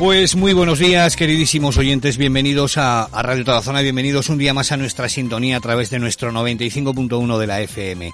[0.00, 2.16] Pues muy buenos días, queridísimos oyentes.
[2.16, 5.98] Bienvenidos a, a Radio Zona, Bienvenidos un día más a nuestra sintonía a través de
[5.98, 8.10] nuestro 95.1 de la FM.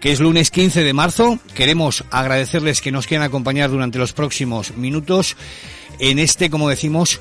[0.00, 1.38] Que es lunes 15 de marzo.
[1.54, 5.36] Queremos agradecerles que nos quieran acompañar durante los próximos minutos
[5.98, 7.20] en este, como decimos,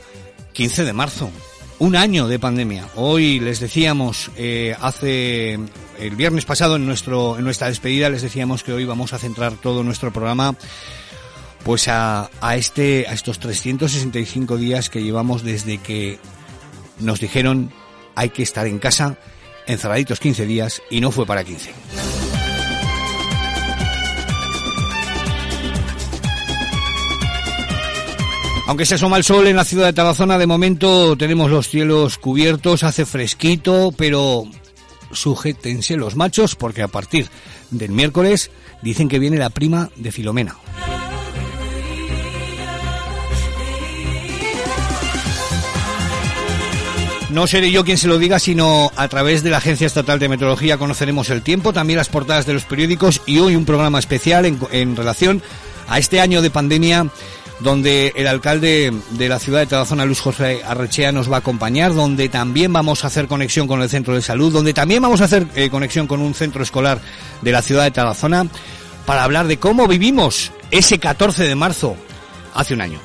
[0.54, 1.30] 15 de marzo.
[1.80, 2.88] Un año de pandemia.
[2.96, 5.60] Hoy les decíamos, eh, hace
[6.00, 9.52] el viernes pasado en nuestro en nuestra despedida les decíamos que hoy vamos a centrar
[9.56, 10.56] todo nuestro programa
[11.64, 16.20] pues a, a, este, a estos 365 días que llevamos desde que
[17.00, 17.72] nos dijeron
[18.16, 19.18] hay que estar en casa
[19.68, 21.72] encerraditos 15 días y no fue para 15.
[28.68, 32.18] Aunque se asoma el sol en la ciudad de Tarazona, de momento tenemos los cielos
[32.18, 34.46] cubiertos, hace fresquito, pero
[35.12, 37.28] sujétense los machos porque a partir
[37.70, 38.50] del miércoles
[38.82, 40.56] dicen que viene la prima de Filomena.
[47.32, 50.28] No seré yo quien se lo diga, sino a través de la Agencia Estatal de
[50.28, 54.46] Meteorología conoceremos el tiempo, también las portadas de los periódicos y hoy un programa especial
[54.46, 55.42] en, relación
[55.88, 57.08] a este año de pandemia
[57.62, 61.94] donde el alcalde de la ciudad de Tarazona, Luis José Arrechea, nos va a acompañar,
[61.94, 65.26] donde también vamos a hacer conexión con el centro de salud, donde también vamos a
[65.26, 67.00] hacer eh, conexión con un centro escolar
[67.42, 68.46] de la ciudad de Tarazona,
[69.06, 71.96] para hablar de cómo vivimos ese 14 de marzo
[72.54, 73.00] hace un año.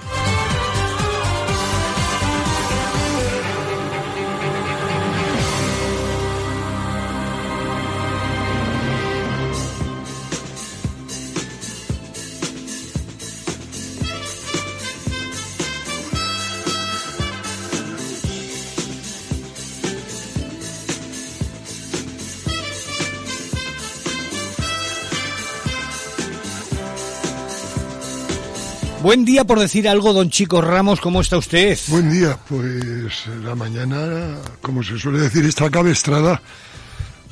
[29.16, 31.78] Buen día por decir algo, don Chico Ramos, ¿cómo está usted?
[31.88, 36.42] Buen día, pues la mañana, como se suele decir, está cabestrada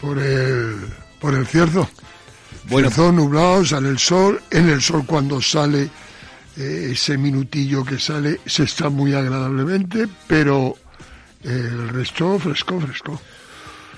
[0.01, 0.77] por el,
[1.21, 1.87] por el cierzo.
[2.71, 5.91] Bueno, cierzo nublado, sale el sol, en el sol cuando sale
[6.57, 10.79] eh, ese minutillo que sale se está muy agradablemente, pero
[11.43, 13.21] el resto fresco, fresco.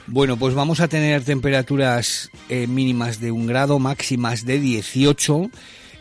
[0.09, 5.51] Bueno, pues vamos a tener temperaturas eh, mínimas de un grado, máximas de 18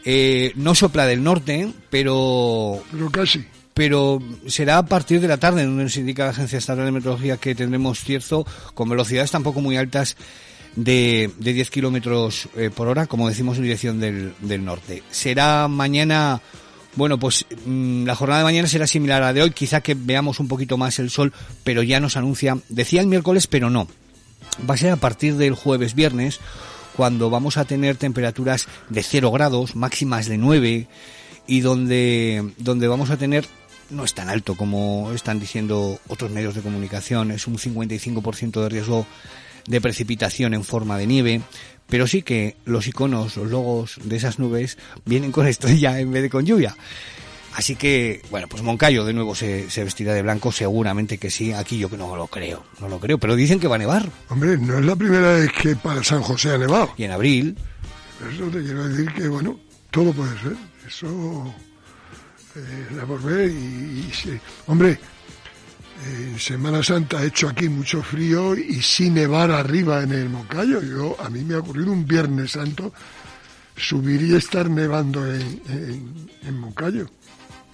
[0.05, 2.81] eh, no sopla del norte, pero...
[2.91, 3.43] Pero casi.
[3.73, 7.37] Pero será a partir de la tarde, donde nos indica la Agencia Estatal de Meteorología
[7.37, 10.15] que tendremos cierzo con velocidades tampoco muy altas
[10.75, 15.03] de, de 10 kilómetros eh, por hora, como decimos en dirección del, del norte.
[15.09, 16.41] Será mañana,
[16.95, 19.95] bueno, pues mm, la jornada de mañana será similar a la de hoy, quizá que
[19.95, 21.33] veamos un poquito más el sol,
[21.63, 23.87] pero ya nos anuncia, decía el miércoles, pero no.
[24.69, 26.39] Va a ser a partir del jueves, viernes,
[26.95, 30.87] cuando vamos a tener temperaturas de 0 grados, máximas de 9
[31.47, 33.45] y donde, donde vamos a tener
[33.89, 38.69] no es tan alto como están diciendo otros medios de comunicación, es un 55% de
[38.69, 39.05] riesgo
[39.67, 41.41] de precipitación en forma de nieve,
[41.87, 46.23] pero sí que los iconos, los logos de esas nubes vienen con estrella en vez
[46.23, 46.75] de con lluvia.
[47.55, 51.53] Así que, bueno, pues Moncayo de nuevo se, vestirá de blanco, seguramente que sí.
[51.53, 54.09] Aquí yo que no lo creo, no lo creo, pero dicen que va a nevar.
[54.27, 56.91] Hombre, no es la primera vez que para San José ha nevado.
[56.97, 57.57] Y en abril.
[58.29, 59.57] Eso te quiero decir que, bueno,
[59.89, 60.57] todo puede ser.
[60.85, 61.55] Eso
[62.57, 64.11] eh, la por ver y,
[64.67, 64.99] hombre,
[66.05, 70.81] en Semana Santa ha hecho aquí mucho frío y sin nevar arriba en el Moncayo.
[70.81, 72.91] Yo, a mí me ha ocurrido un Viernes Santo
[73.77, 75.61] subir y estar nevando en,
[76.43, 77.09] en Moncayo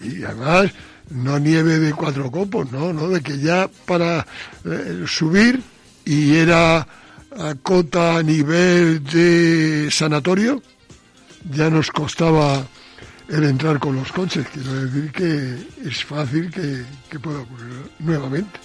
[0.01, 0.71] y además
[1.09, 4.25] no nieve de cuatro copos, no, no, de que ya para
[4.65, 5.61] eh, subir
[6.05, 6.87] y era
[7.37, 10.61] a cota a nivel de sanatorio,
[11.49, 12.65] ya nos costaba
[13.29, 14.45] el entrar con los coches.
[14.53, 18.59] Quiero decir que es fácil que, que pueda ocurrir nuevamente.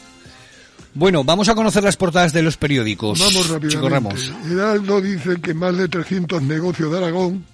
[0.95, 3.19] Bueno, vamos a conocer las portadas de los periódicos.
[3.19, 4.33] Vamos rápidamente.
[4.51, 7.45] Heraldo dice que más de 300 negocios de Aragón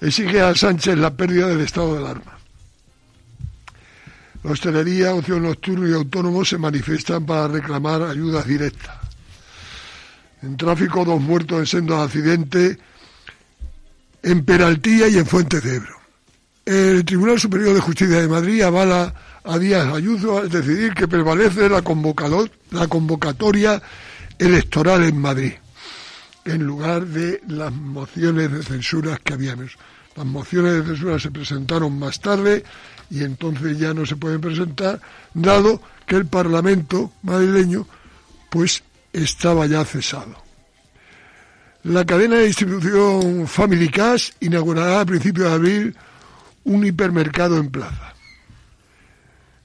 [0.00, 2.39] exige a Sánchez la pérdida del estado de alarma.
[4.42, 8.96] La hostelería, ocio nocturno y autónomos se manifiestan para reclamar ayudas directas.
[10.42, 12.78] En tráfico, dos muertos en sendos accidentes
[14.22, 16.00] en Peraltía y en Fuentes de Ebro.
[16.64, 19.14] El Tribunal Superior de Justicia de Madrid avala
[19.44, 21.82] a Díaz Ayuso al decidir que prevalece la,
[22.70, 23.82] la convocatoria
[24.38, 25.52] electoral en Madrid,
[26.44, 29.76] en lugar de las mociones de censura que habíamos.
[30.16, 32.64] Las mociones de censura se presentaron más tarde
[33.10, 35.00] y entonces ya no se pueden presentar,
[35.34, 37.86] dado que el Parlamento madrileño
[38.50, 40.36] pues estaba ya cesado.
[41.84, 45.96] La cadena de distribución Family Cash inaugurará a principios de abril
[46.64, 48.14] un hipermercado en plaza.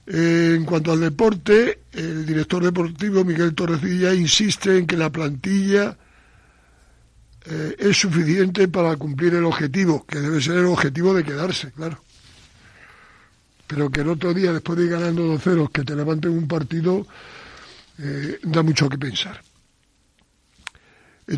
[0.06, 5.96] En cuanto al deporte, el director deportivo Miguel Torrecilla insiste en que la plantilla
[7.48, 12.00] eh, es suficiente para cumplir el objetivo, que debe ser el objetivo de quedarse, claro.
[13.66, 16.48] Pero que el otro día, después de ir ganando dos ceros, que te levanten un
[16.48, 17.06] partido,
[17.98, 19.40] eh, da mucho que pensar.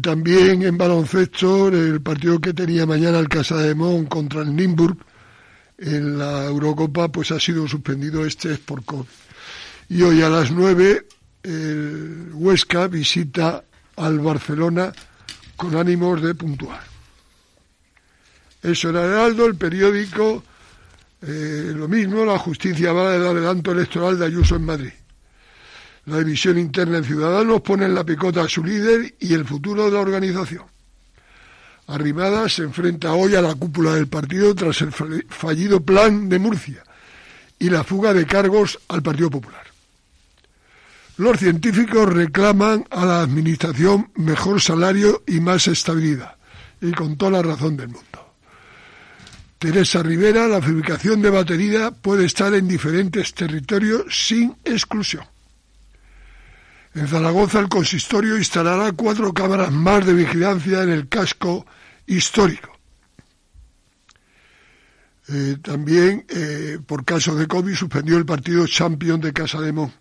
[0.03, 4.99] también en baloncesto, el partido que tenía mañana el Casa de Mon contra el Nimburg,
[5.79, 9.07] en la Eurocopa pues ha sido suspendido este por COVID.
[9.89, 11.07] Y hoy a las 9
[11.43, 13.65] el Huesca visita
[13.97, 14.93] al Barcelona
[15.59, 16.81] con ánimos de puntuar.
[18.63, 20.45] Eso era Heraldo, el periódico,
[21.21, 24.93] eh, lo mismo, la justicia va del adelanto electoral de Ayuso en Madrid.
[26.07, 29.87] La división interna en Ciudadanos pone en la picota a su líder y el futuro
[29.87, 30.65] de la organización.
[31.89, 36.85] Arrimada se enfrenta hoy a la cúpula del partido tras el fallido plan de Murcia
[37.59, 39.68] y la fuga de cargos al Partido Popular.
[41.19, 46.37] Los científicos reclaman a la Administración mejor salario y más estabilidad,
[46.81, 48.35] y con toda la razón del mundo.
[49.59, 55.25] Teresa Rivera, la fabricación de batería puede estar en diferentes territorios sin exclusión.
[56.95, 61.67] En Zaragoza el consistorio instalará cuatro cámaras más de vigilancia en el casco
[62.07, 62.79] histórico.
[65.31, 69.93] Eh, también, eh, por caso de COVID, suspendió el partido Champion de Casa de Mon.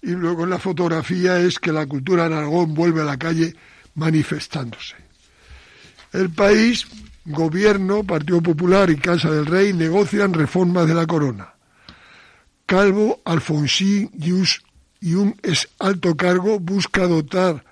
[0.00, 3.54] Y luego en la fotografía es que la cultura en Aragón vuelve a la calle
[3.94, 4.94] manifestándose.
[6.12, 6.86] El país,
[7.24, 11.52] gobierno, Partido Popular y Casa del Rey negocian reformas de la corona.
[12.64, 14.10] Calvo, Alfonsín
[15.00, 17.64] y un ex alto cargo busca dotar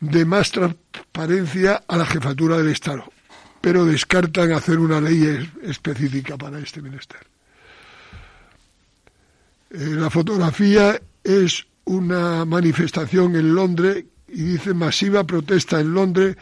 [0.00, 3.04] de más transparencia a la jefatura del Estado,
[3.60, 7.26] pero descartan hacer una ley específica para este ministerio.
[9.70, 16.36] Eh, la fotografía es una manifestación en Londres y dice masiva protesta en Londres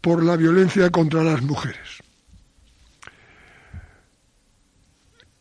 [0.00, 2.00] por la violencia contra las mujeres.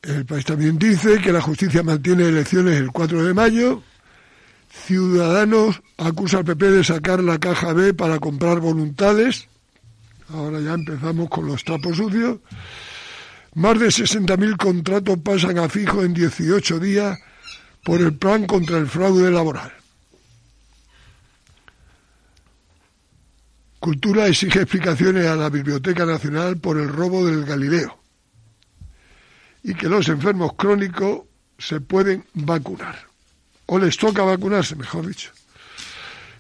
[0.02, 3.84] El país también dice que la justicia mantiene elecciones el 4 de mayo
[4.70, 9.48] Ciudadanos acusa al PP de sacar la caja B para comprar voluntades.
[10.30, 12.38] Ahora ya empezamos con los trapos sucios.
[13.56, 17.20] Más de 60.000 contratos pasan a fijo en 18 días
[17.84, 19.72] por el plan contra el fraude laboral.
[23.80, 27.98] Cultura exige explicaciones a la Biblioteca Nacional por el robo del Galileo
[29.64, 31.22] y que los enfermos crónicos
[31.58, 33.08] se pueden vacunar
[33.68, 35.32] o les toca vacunarse, mejor dicho.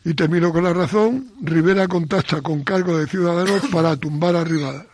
[0.03, 4.85] Y termino con la razón, Rivera contacta con cargo de Ciudadanos para tumbar a Rivada.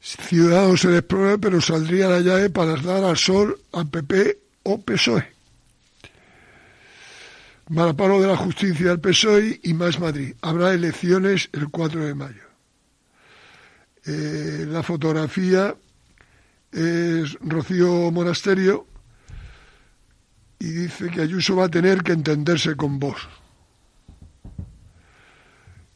[0.00, 5.32] Ciudadanos se desprove, pero saldría la llave para dar al sol al PP o PSOE.
[7.68, 10.34] Malaparo de la justicia al PSOE y más Madrid.
[10.42, 12.42] Habrá elecciones el 4 de mayo.
[14.06, 15.74] Eh, la fotografía
[16.70, 18.86] es Rocío Monasterio
[20.58, 23.16] y dice que Ayuso va a tener que entenderse con vos.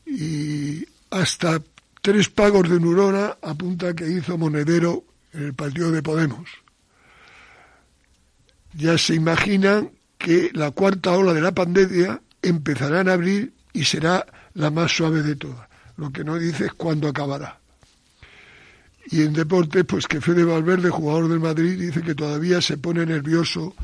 [0.07, 1.61] Y hasta
[2.01, 6.49] tres pagos de Nurona apunta que hizo Monedero en el partido de Podemos.
[8.75, 14.27] Ya se imaginan que la cuarta ola de la pandemia empezará en abril y será
[14.55, 15.69] la más suave de todas.
[15.97, 17.59] Lo que no dice es cuándo acabará.
[19.11, 23.07] Y en deportes, pues que Fede Valverde, jugador del Madrid, dice que todavía se pone
[23.07, 23.75] nervioso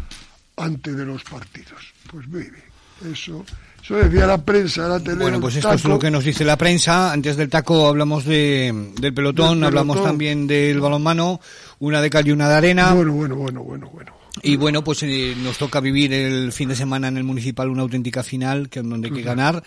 [0.57, 1.95] antes de los partidos.
[2.11, 3.45] Pues muy bien, eso,
[3.83, 5.17] eso decía la prensa, la tele.
[5.17, 7.13] Bueno, pues esto es lo que nos dice la prensa.
[7.13, 11.41] Antes del taco hablamos de, del, pelotón, hablamos también del balonmano,
[11.79, 12.93] una de cal y una de arena.
[12.93, 14.24] Bueno, bueno, bueno, bueno, bueno.
[14.43, 17.83] Y bueno, pues eh, nos toca vivir el fin de semana en el municipal una
[17.83, 19.63] auténtica final, que donde hay que ganar,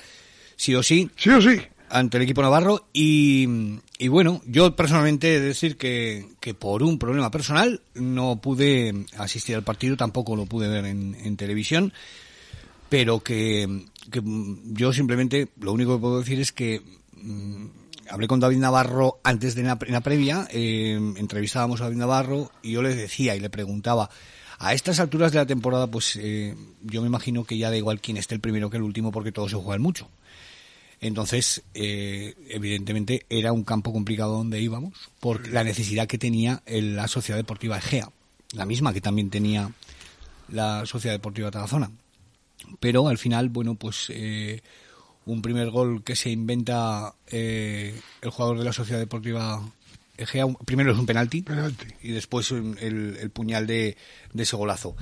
[0.56, 1.10] sí o sí.
[1.16, 1.60] Sí o sí
[1.90, 3.48] ante el equipo navarro y,
[3.98, 9.06] y bueno, yo personalmente he de decir que, que, por un problema personal no pude
[9.18, 11.94] asistir al partido, tampoco lo pude ver en, en televisión,
[12.90, 16.82] pero que, que, yo simplemente lo único que puedo decir es que
[17.14, 17.66] mm,
[18.10, 22.82] hablé con David Navarro antes de la, previa, eh, entrevistábamos a David Navarro y yo
[22.82, 24.10] le decía y le preguntaba,
[24.60, 28.02] a estas alturas de la temporada, pues eh, yo me imagino que ya da igual
[28.02, 30.08] quién esté el primero que el último porque todos se juegan mucho.
[31.00, 37.08] Entonces, eh, evidentemente, era un campo complicado donde íbamos por la necesidad que tenía la
[37.08, 38.10] Sociedad Deportiva Egea,
[38.54, 39.72] la misma que también tenía
[40.50, 41.92] la Sociedad Deportiva Tarazona.
[42.80, 44.62] Pero al final, bueno, pues eh,
[45.26, 49.62] un primer gol que se inventa eh, el jugador de la Sociedad Deportiva
[50.18, 51.46] Egea, primero es un penalti,
[52.02, 53.98] y después el, puñal de,
[54.34, 54.96] de ese golazo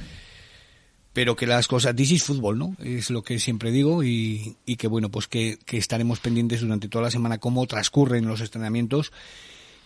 [1.16, 2.76] pero que las cosas, this is fútbol, ¿no?
[2.78, 6.90] Es lo que siempre digo y, y que bueno, pues que, que, estaremos pendientes durante
[6.90, 9.14] toda la semana cómo transcurren los entrenamientos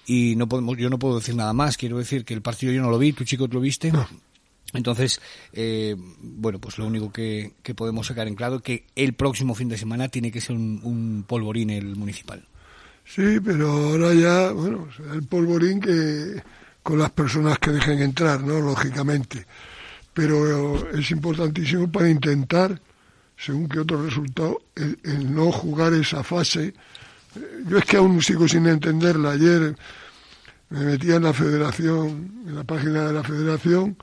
[0.07, 2.81] y no podemos, yo no puedo decir nada más, quiero decir que el partido yo
[2.81, 3.91] no lo vi, tu chico lo viste.
[4.73, 5.21] Entonces,
[5.53, 9.53] eh, bueno, pues lo único que, que, podemos sacar en claro es que el próximo
[9.53, 12.43] fin de semana tiene que ser un, un polvorín el municipal.
[13.13, 16.43] Sí, pero ahora ya, bueno, el polvorín que
[16.83, 18.59] con las personas que dejen entrar, ¿no?
[18.59, 19.45] Lógicamente
[20.19, 22.81] pero es importantísimo para intentar,
[23.37, 26.73] según que otro resultado, el, no jugar esa fase.
[27.65, 29.31] Yo es que aún sigo sin entenderla.
[29.31, 29.77] Ayer
[30.69, 33.95] me metía en la federación, en la página de la federación,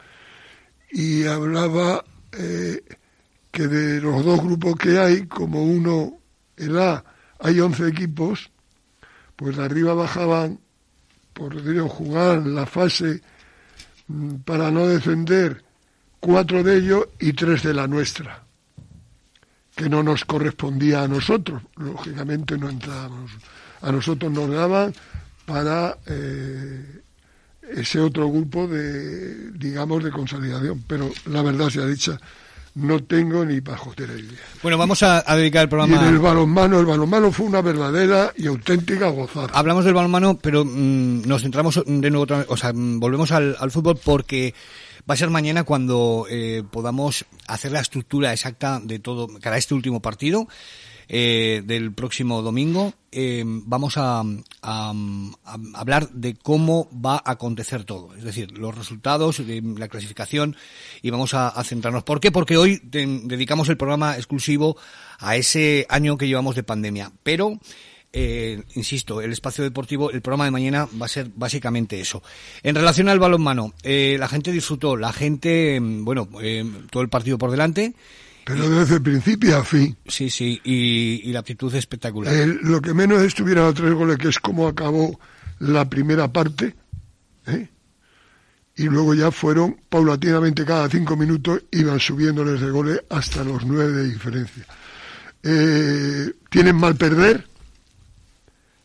[0.90, 2.82] y hablaba eh,
[3.50, 6.18] que de los dos grupos que hay, como uno,
[6.56, 7.04] el A,
[7.40, 8.50] hay 11 equipos,
[9.36, 10.58] pues de arriba bajaban,
[11.32, 13.22] por decirlo, jugar la fase
[14.08, 15.62] mm, para no defender
[16.20, 18.42] cuatro de ellos y tres de la nuestra,
[19.76, 23.30] que no nos correspondía a nosotros, lógicamente no entrábamos.
[23.82, 24.92] A nosotros nos daban
[25.44, 27.02] para eh,
[27.74, 32.18] ese otro grupo de, digamos, de consolidación, pero la verdad sea dicha,
[32.76, 34.38] no tengo ni pajotera idea.
[34.62, 35.96] Bueno, vamos a, dedicar el programa.
[35.96, 39.48] Y en el balonmano, el balonmano fue una verdadera y auténtica gozada.
[39.52, 43.98] Hablamos del balonmano, pero mm, nos centramos de nuevo, o sea, volvemos al, al fútbol
[44.04, 44.54] porque
[45.08, 49.72] Va a ser mañana cuando eh, podamos hacer la estructura exacta de todo, cada este
[49.72, 50.48] último partido.
[51.08, 54.24] Eh, del próximo domingo eh, vamos a,
[54.60, 60.56] hablar de cómo va a acontecer todo, es decir, los resultados, de la clasificación
[61.02, 62.02] y vamos a, a centrarnos.
[62.02, 62.32] ¿Por qué?
[62.32, 64.76] Porque hoy dedicamos el programa exclusivo
[65.20, 67.60] a ese año que llevamos de pandemia, pero
[68.18, 72.22] eh, insisto, el espacio deportivo, el programa de mañana va a ser básicamente eso.
[72.62, 77.10] En relación al balonmano, eh, la gente disfrutó, la gente, mm, bueno, eh, todo el
[77.10, 77.92] partido por delante.
[78.46, 79.96] Pero desde principio a fin.
[80.06, 82.32] Sí, sí, y, la actitud espectacular.
[82.62, 85.18] lo que menos estuviera a tres goles, que es como acabó
[85.58, 86.76] la primera parte,
[88.76, 93.90] y luego ya fueron paulatinamente cada cinco minutos, iban subiéndoles de goles hasta los nueve
[93.90, 94.64] de diferencia.
[96.48, 97.48] tienen mal perder,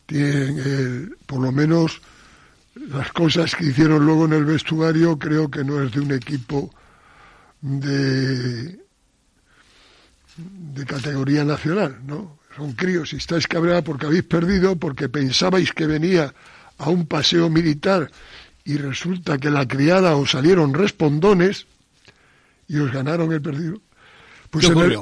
[0.06, 2.02] tienen, por lo menos
[2.74, 6.68] las cosas que hicieron luego en el vestuario creo que no es de un equipo
[7.60, 8.81] de
[10.36, 12.38] de categoría nacional, ¿no?
[12.56, 16.34] Son críos y estáis cabreados porque habéis perdido, porque pensabais que venía
[16.78, 18.10] a un paseo militar
[18.64, 21.66] y resulta que la criada os salieron respondones
[22.68, 23.80] y os ganaron el perdido.
[24.50, 24.98] Pues, en el,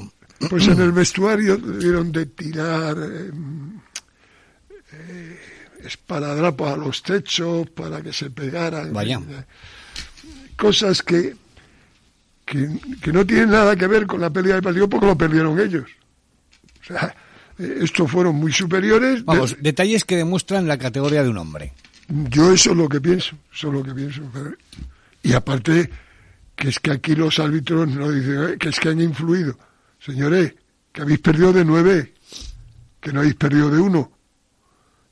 [0.49, 3.30] pues en el vestuario debieron de tirar eh,
[4.92, 5.40] eh,
[5.84, 8.92] esparadrapo a los techos para que se pegaran.
[8.92, 9.20] Vaya.
[10.56, 11.37] Cosas que,
[12.50, 15.88] que, no tienen nada que ver con la pérdida del partido porque lo perdieron ellos.
[16.83, 17.14] O sea,
[17.59, 19.25] eh, estos fueron muy superiores.
[19.25, 21.73] Vamos, detalles que demuestran la categoría de un hombre.
[22.09, 24.23] Yo eso es lo que pienso, eso es lo que pienso.
[25.23, 25.88] Y aparte,
[26.57, 29.57] que es que aquí los árbitros no dicen eh, que es que han influido.
[30.00, 30.54] Señores,
[30.92, 32.14] que habéis perdido de nueve,
[33.00, 34.11] que no habéis perdido de uno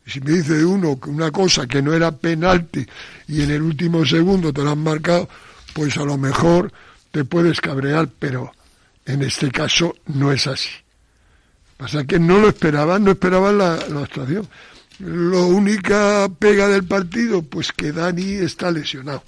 [0.06, 2.86] si me dice uno una cosa que no era penalti
[3.26, 5.28] y en el último segundo te lo han marcado,
[5.74, 6.72] pues a lo mejor
[7.10, 8.52] te puedes cabrear, pero
[9.06, 10.70] en este caso no es así.
[11.76, 14.48] Pasa que no lo esperaban, no esperaban la, la actuación.
[14.98, 19.22] Lo única pega del partido, pues que Dani está lesionado.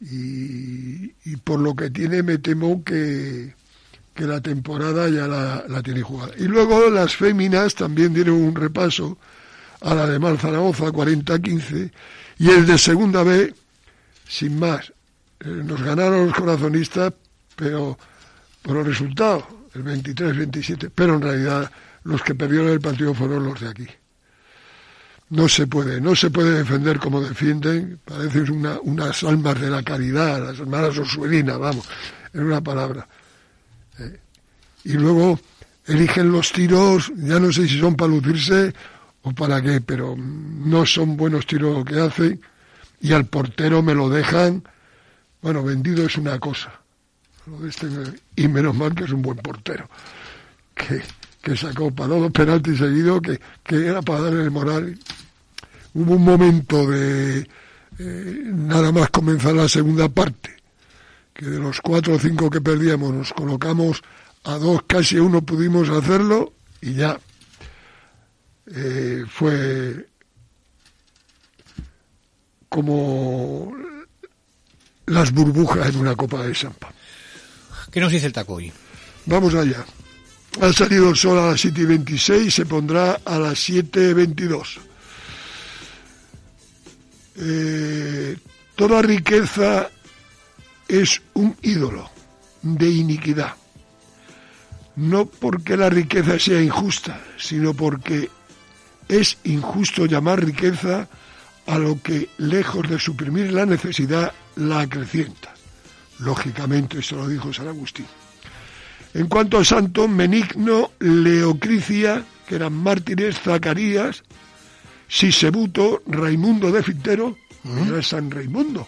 [0.00, 3.54] Y, por lo que tiene me temo que,
[4.14, 6.32] que la temporada ya la, la tiene jugada.
[6.38, 9.18] Y luego las féminas también dieron un repaso
[9.80, 11.90] a la de Mal Zaragoza 40-15
[12.38, 13.54] y el de segunda B,
[14.26, 14.92] sin más.
[15.40, 17.12] Eh, nos ganaron los corazonistas,
[17.56, 17.98] pero
[18.62, 21.70] por el resultado, el 23-27, pero en realidad
[22.04, 23.86] los que perdieron el partido fueron los de aquí.
[25.30, 29.82] No se puede, no se puede defender como defienden, parecen una, unas almas de la
[29.82, 31.86] caridad, las hermanas Osuelinas, vamos,
[32.32, 33.06] en una palabra.
[33.98, 34.18] Eh,
[34.84, 35.38] y luego
[35.86, 38.72] eligen los tiros, ya no sé si son para lucirse
[39.22, 42.40] o para qué, pero no son buenos tiros lo que hacen
[43.00, 44.62] y al portero me lo dejan,
[45.40, 46.72] bueno, vendido es una cosa,
[47.66, 47.86] este
[48.36, 49.88] y menos mal que es un buen portero,
[50.74, 51.02] que,
[51.40, 54.98] que sacó para dos penaltis seguidos, que, que era para darle el moral.
[55.94, 57.48] Hubo un momento de
[57.98, 60.56] eh, nada más comenzar la segunda parte,
[61.32, 64.02] que de los cuatro o cinco que perdíamos nos colocamos
[64.44, 67.18] a dos, casi uno pudimos hacerlo y ya
[68.66, 70.06] eh, fue
[72.68, 73.72] como
[75.08, 76.92] las burbujas en una copa de champa.
[77.90, 78.72] ¿Qué nos dice el taco hoy?
[79.26, 79.84] Vamos allá.
[80.60, 84.12] Ha salido el sol a las 7 y 26, se pondrá a las 7 y
[84.12, 84.80] 22.
[87.36, 88.36] Eh,
[88.74, 89.90] toda riqueza
[90.88, 92.10] es un ídolo
[92.62, 93.54] de iniquidad.
[94.96, 98.28] No porque la riqueza sea injusta, sino porque
[99.08, 101.08] es injusto llamar riqueza
[101.68, 105.54] a lo que, lejos de suprimir la necesidad, la acrecienta.
[106.18, 108.06] Lógicamente, esto lo dijo San Agustín.
[109.12, 114.22] En cuanto a santos, Menigno, Leocricia, que eran mártires, Zacarías,
[115.08, 117.88] Sisebuto, Raimundo de Fintero, ¿Mm?
[117.88, 118.86] era San Raimundo,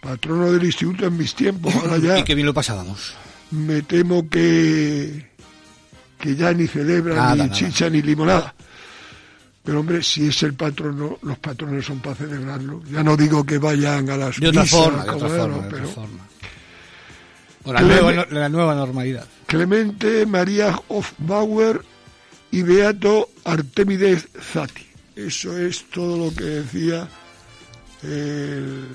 [0.00, 1.72] patrono del instituto en mis tiempos.
[1.76, 3.14] Ahora ya y qué bien lo pasábamos.
[3.52, 5.30] Me temo que,
[6.18, 8.52] que ya ni celebran ni chicha ni limonada.
[9.62, 12.82] Pero hombre, si es el patrono, los patrones son para celebrarlo.
[12.90, 15.86] Ya no digo que vayan a las de otra forma, de otra forma, de otra
[15.86, 16.28] forma.
[17.66, 19.26] la, nueva, la nueva normalidad.
[19.46, 21.82] Clemente María Hofbauer
[22.50, 24.86] y Beato Artemides Zati.
[25.14, 27.06] Eso es todo lo que decía
[28.02, 28.86] el,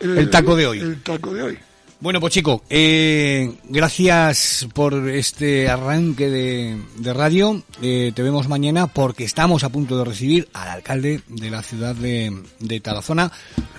[0.00, 0.80] el, taco de hoy.
[0.80, 1.58] El taco de hoy.
[2.02, 7.62] Bueno, pues chico, eh, gracias por este arranque de, radio.
[7.80, 11.94] Eh, te vemos mañana porque estamos a punto de recibir al alcalde de la ciudad
[11.94, 13.30] de, de Tarazona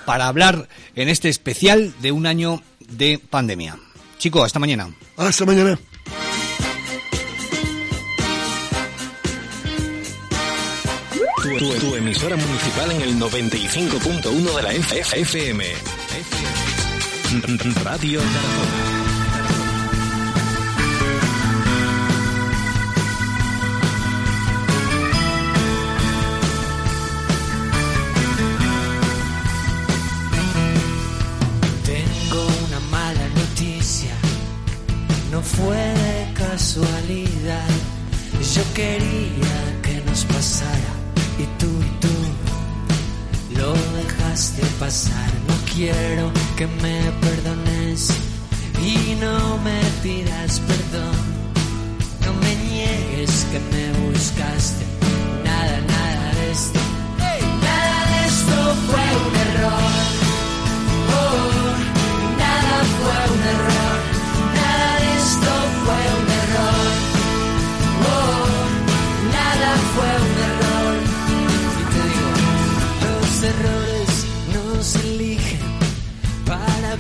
[0.05, 3.77] para hablar en este especial de un año de pandemia.
[4.19, 4.89] Chico, hasta mañana.
[5.17, 5.77] Hasta mañana.
[11.59, 15.65] Tu, emisora municipal en el 95.1 de la FM.
[17.41, 19.03] Radio Tarazona.
[35.43, 37.69] fue de casualidad.
[38.55, 40.93] Yo quería que nos pasara
[41.37, 45.29] y tú y tú lo dejaste pasar.
[45.47, 48.09] No quiero que me perdones
[48.79, 51.15] y no me pidas perdón.
[52.25, 54.85] No me niegues que me buscaste.
[55.43, 56.79] Nada, nada de esto.
[57.61, 59.92] Nada de esto fue un error.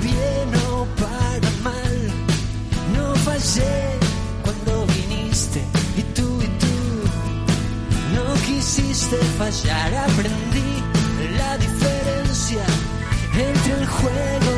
[0.03, 1.95] Bien o para mal.
[2.95, 3.75] No fallé
[4.43, 5.61] cuando viniste
[5.97, 6.75] y tú y tú
[8.15, 9.89] no quisiste fallar.
[10.09, 10.71] Aprendí
[11.37, 12.63] la diferencia
[13.33, 14.52] entre el juego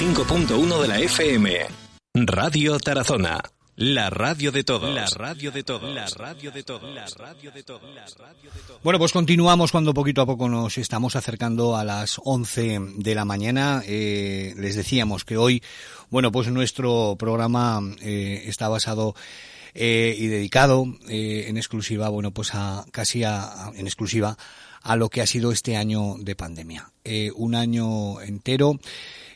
[0.00, 1.58] 95.1 de la FM.
[2.14, 3.38] Radio Tarazona.
[3.76, 4.94] La radio de todos.
[4.94, 5.94] La radio de todos.
[5.94, 6.94] La radio de todos.
[6.94, 7.82] La radio de todos.
[8.82, 13.26] Bueno, pues continuamos cuando poquito a poco nos estamos acercando a las 11 de la
[13.26, 13.82] mañana.
[13.84, 15.62] Eh, les decíamos que hoy,
[16.08, 19.14] bueno, pues nuestro programa eh, está basado
[19.74, 24.38] eh, y dedicado en exclusiva, bueno, pues a casi a, en exclusiva
[24.82, 26.92] a lo que ha sido este año de pandemia.
[27.04, 28.78] Eh, un año entero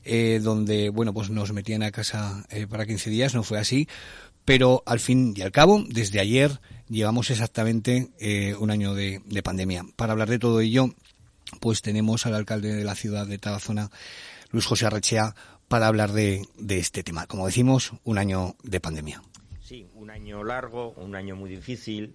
[0.04, 3.88] eh, donde, bueno, pues nos metían a casa eh, para 15 días, no fue así,
[4.44, 8.10] pero al fin y al cabo, desde ayer llevamos exactamente
[8.58, 9.86] un año de, pandemia.
[9.96, 10.94] Para hablar de todo ello,
[11.60, 13.90] pues tenemos al alcalde de la ciudad de Tarazona,
[14.50, 15.34] Luis José Arrechea,
[15.66, 17.26] para hablar de, de este tema.
[17.26, 19.22] Como decimos, un año de pandemia.
[19.62, 22.14] Sí, un año largo, un año muy difícil,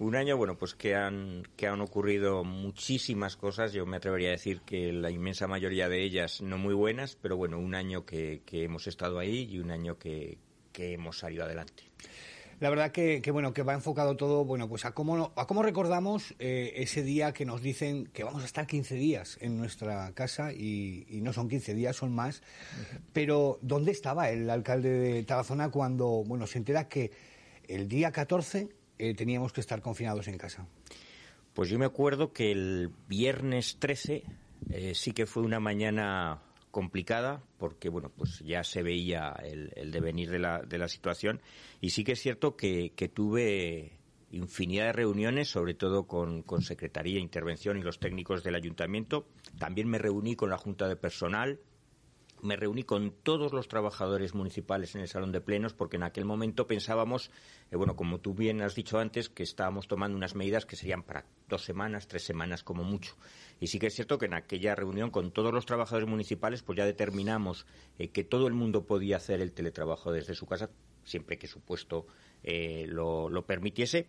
[0.00, 3.72] Un año, bueno, pues que han, que han ocurrido muchísimas cosas.
[3.72, 7.36] Yo me atrevería a decir que la inmensa mayoría de ellas no muy buenas, pero
[7.36, 10.38] bueno, un año que, hemos estado ahí y un año que,
[10.80, 11.82] hemos salido adelante.
[12.60, 15.64] La verdad que, que, bueno que va enfocado todo bueno pues a cómo a cómo
[15.64, 20.12] recordamos eh, ese día que nos dicen que vamos a estar 15 días en nuestra
[20.12, 22.42] casa y, y no son 15 días son más
[23.12, 27.10] pero dónde estaba el alcalde de Tarazona cuando bueno se entera que
[27.66, 30.66] el día 14 eh, teníamos que estar confinados en casa
[31.54, 34.24] pues yo me acuerdo que el viernes 13
[34.70, 39.90] eh, sí que fue una mañana complicada porque bueno pues ya se veía el, el
[39.90, 41.40] devenir de la, de la, situación
[41.80, 43.98] y sí que es cierto que, que tuve
[44.30, 49.26] infinidad de reuniones, sobre todo con, con Secretaría, Intervención y los técnicos del Ayuntamiento.
[49.58, 51.60] También me reuní con la Junta de Personal,
[52.42, 56.24] me reuní con todos los trabajadores municipales en el salón de plenos porque en aquel
[56.24, 57.30] momento pensábamos,
[57.70, 61.02] eh, bueno, como tú bien has dicho antes, que estábamos tomando unas medidas que serían
[61.02, 63.16] para dos semanas, tres semanas como mucho.
[63.60, 66.76] Y sí que es cierto que en aquella reunión con todos los trabajadores municipales, pues
[66.76, 67.66] ya determinamos
[67.98, 70.70] eh, que todo el mundo podía hacer el teletrabajo desde su casa,
[71.04, 72.06] siempre que su puesto
[72.42, 74.06] eh, lo, lo permitiese.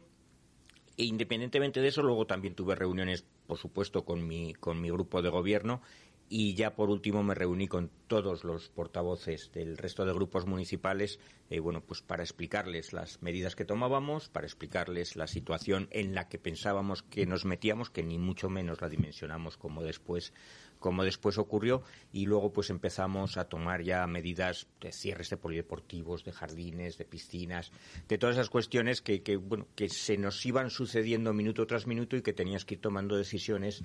[0.97, 5.21] E independientemente de eso, luego también tuve reuniones, por supuesto, con mi, con mi grupo
[5.21, 5.81] de gobierno
[6.29, 11.19] y ya por último me reuní con todos los portavoces del resto de grupos municipales,
[11.49, 16.29] eh, bueno, pues para explicarles las medidas que tomábamos, para explicarles la situación en la
[16.29, 20.33] que pensábamos que nos metíamos, que ni mucho menos la dimensionamos como después
[20.77, 21.83] como después ocurrió.
[22.13, 27.03] Y luego pues empezamos a tomar ya medidas de cierres de polideportivos, de jardines, de
[27.03, 27.71] piscinas,
[28.07, 32.15] de todas esas cuestiones que, que bueno, que se nos iban sucediendo minuto tras minuto
[32.15, 33.83] y que tenías que ir tomando decisiones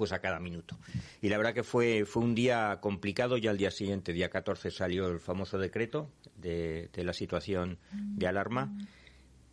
[0.00, 0.78] pues a cada minuto.
[1.20, 4.70] Y la verdad que fue, fue un día complicado, ya al día siguiente, día 14,
[4.70, 8.74] salió el famoso decreto de, la situación de alarma.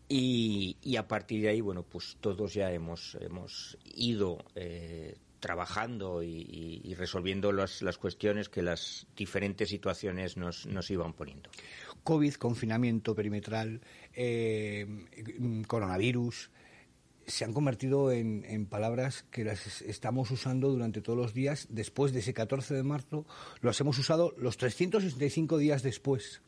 [0.07, 6.95] Y, a partir de ahí, bueno, pues todos ya hemos, hemos ido eh, trabajando y
[6.97, 11.49] resolviendo las, las, cuestiones que las diferentes situaciones nos, nos iban poniendo.
[12.05, 13.81] COVID, confinamiento perimetral,
[14.13, 14.87] eh,
[15.67, 16.49] coronavirus,
[17.27, 21.67] se han convertido en, en, palabras que las estamos usando durante todos los días.
[21.69, 23.25] Después de ese 14 de marzo,
[23.61, 26.41] los hemos usado los 365 días después.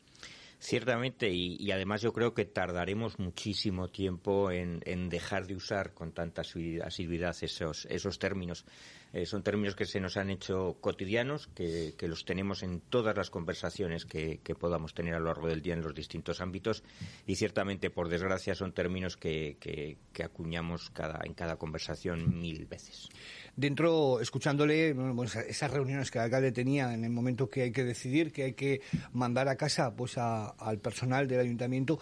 [0.58, 5.94] Ciertamente, y, y, además yo creo que tardaremos muchísimo tiempo en, en dejar de usar
[5.94, 8.66] con tanta asiduidad esos, esos términos.
[9.12, 13.30] Eh, son términos que se nos han hecho cotidianos, que, los tenemos en todas las
[13.30, 16.84] conversaciones que, podamos tener a lo largo del día en los distintos ámbitos,
[17.26, 23.08] y ciertamente, por desgracia, son términos que, acuñamos cada, en cada conversación mil veces.
[23.56, 27.84] Dentro, escuchándole, bueno, esas reuniones que el alcalde tenía en el momento que hay que
[27.84, 28.80] decidir, que hay que
[29.12, 31.98] mandar a casa, pues a al personal del ayuntamiento.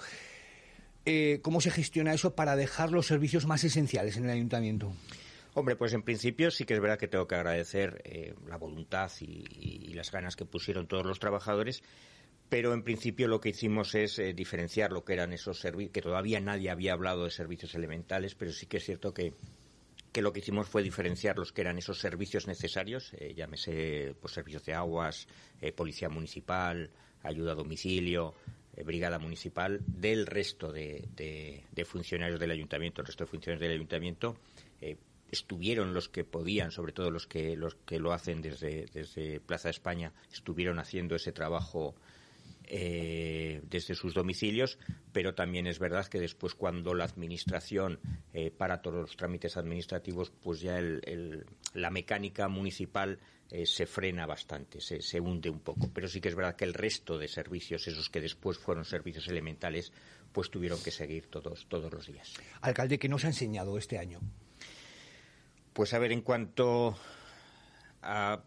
[1.04, 4.92] Eh, ¿Cómo se gestiona eso para dejar los servicios más esenciales en el ayuntamiento?
[5.54, 9.10] Hombre, pues en principio sí que es verdad que tengo que agradecer eh, la voluntad
[9.20, 11.82] y, las ganas que pusieron todos los trabajadores,
[12.48, 16.02] pero en principio lo que hicimos es eh, diferenciar lo que eran esos servicios, que
[16.02, 19.34] todavía nadie había hablado de servicios elementales, pero sí que es cierto que
[20.12, 24.32] que lo que hicimos fue diferenciar los que eran esos servicios necesarios, eh, llámese pues,
[24.32, 25.28] servicios de aguas,
[25.76, 26.90] policía municipal,
[27.22, 28.34] ayuda a domicilio,
[28.86, 33.02] brigada municipal, del resto de, de, de, funcionarios del ayuntamiento.
[33.02, 34.36] El resto de funcionarios del ayuntamiento
[35.30, 39.70] estuvieron los que podían, sobre todo los que, los que lo hacen desde, desde Plaza
[39.70, 41.94] España, estuvieron haciendo ese trabajo
[42.70, 44.78] eh, desde sus domicilios,
[45.12, 47.98] pero también es verdad que después cuando la administración
[48.34, 53.18] eh, para todos los trámites administrativos, pues ya el, la mecánica municipal
[53.50, 55.90] eh, se frena bastante, se, se, hunde un poco.
[55.94, 59.28] Pero sí que es verdad que el resto de servicios, esos que después fueron servicios
[59.28, 59.90] elementales,
[60.32, 62.34] pues tuvieron que seguir todos, todos los días.
[62.60, 64.20] Alcalde, ¿qué nos ha enseñado este año?
[65.78, 66.96] Pues a ver, en cuanto
[68.02, 68.42] a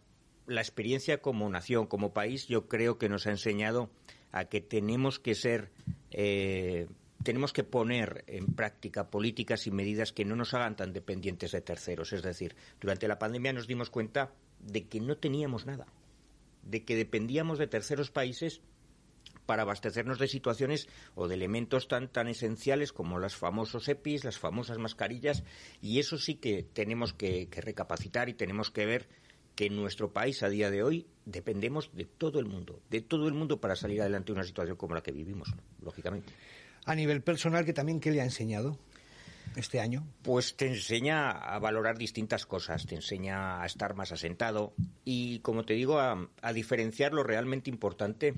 [0.47, 3.89] la experiencia como nación, como país, yo creo que nos ha enseñado
[4.33, 5.71] a que tenemos que ser,
[6.11, 6.87] eh,
[7.23, 11.61] tenemos que poner en práctica políticas y medidas que no nos hagan tan dependientes de
[11.61, 12.11] terceros.
[12.11, 15.87] Es decir, durante la pandemia nos dimos cuenta de que no teníamos nada,
[16.63, 18.59] de que dependíamos de terceros países
[19.51, 24.39] para abastecernos de situaciones o de elementos tan tan esenciales como los famosos EPIs, las
[24.39, 25.43] famosas mascarillas,
[25.81, 29.09] y eso sí que tenemos que, que recapacitar y tenemos que ver
[29.53, 33.27] que en nuestro país a día de hoy dependemos de todo el mundo, de todo
[33.27, 35.49] el mundo para salir adelante de una situación como la que vivimos,
[35.81, 36.31] lógicamente.
[36.85, 38.79] A nivel personal, que también qué le ha enseñado
[39.57, 40.07] este año?
[40.21, 45.65] Pues te enseña a valorar distintas cosas, te enseña a estar más asentado y, como
[45.65, 48.33] te digo, a, a diferenciar lo realmente importante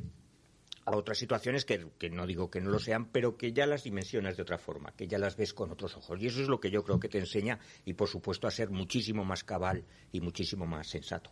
[0.86, 4.36] a otras situaciones que, no digo que no lo sean, pero que ya las dimensionas
[4.36, 6.22] de otra forma, que ya las ves con otros ojos.
[6.22, 8.70] Y eso es lo que yo creo que te enseña y, por supuesto, a ser
[8.70, 11.32] muchísimo más cabal y muchísimo más sensato.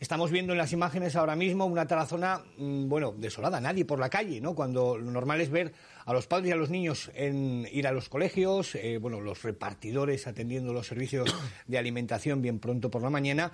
[0.00, 4.08] Estamos viendo en las imágenes ahora mismo una Tarazona, mm, bueno, desolada, nadie por la
[4.08, 4.54] calle, ¿no?
[4.54, 5.72] Cuando lo normal es ver
[6.04, 9.42] a los padres y a los niños en ir a los colegios, eh, bueno, los
[9.42, 11.34] repartidores atendiendo los servicios
[11.66, 13.50] de alimentación bien pronto por la mañana.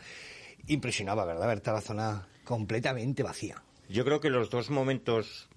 [0.66, 1.46] Impresionaba, ¿verdad?
[1.46, 3.62] Ver Tarazona completamente vacía.
[3.88, 5.48] Yo creo que los dos momentos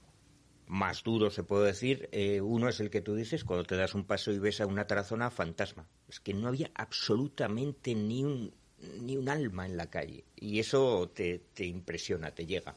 [0.68, 3.96] más duros, se puede decir, eh, uno es el que tú dices, cuando te das
[3.96, 5.88] un paso y ves a una Tarazona fantasma.
[6.10, 8.54] Es que no había absolutamente ni un
[9.02, 10.24] ni un alma en la calle.
[10.36, 12.76] Y eso te, te, impresiona, te llega.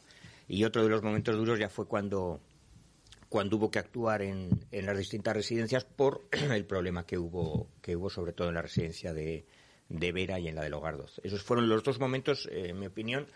[0.49, 2.41] Y otro de los momentos duros ya fue cuando,
[3.29, 7.97] cuando hubo que actuar en, en las distintas residencias por el problema que hubo, que
[7.97, 9.47] hubo sobre todo en la residencia de,
[9.89, 11.21] de Vera y en la de Logardoz.
[11.23, 13.27] Esos fueron los dos momentos, eh, en mi opinión,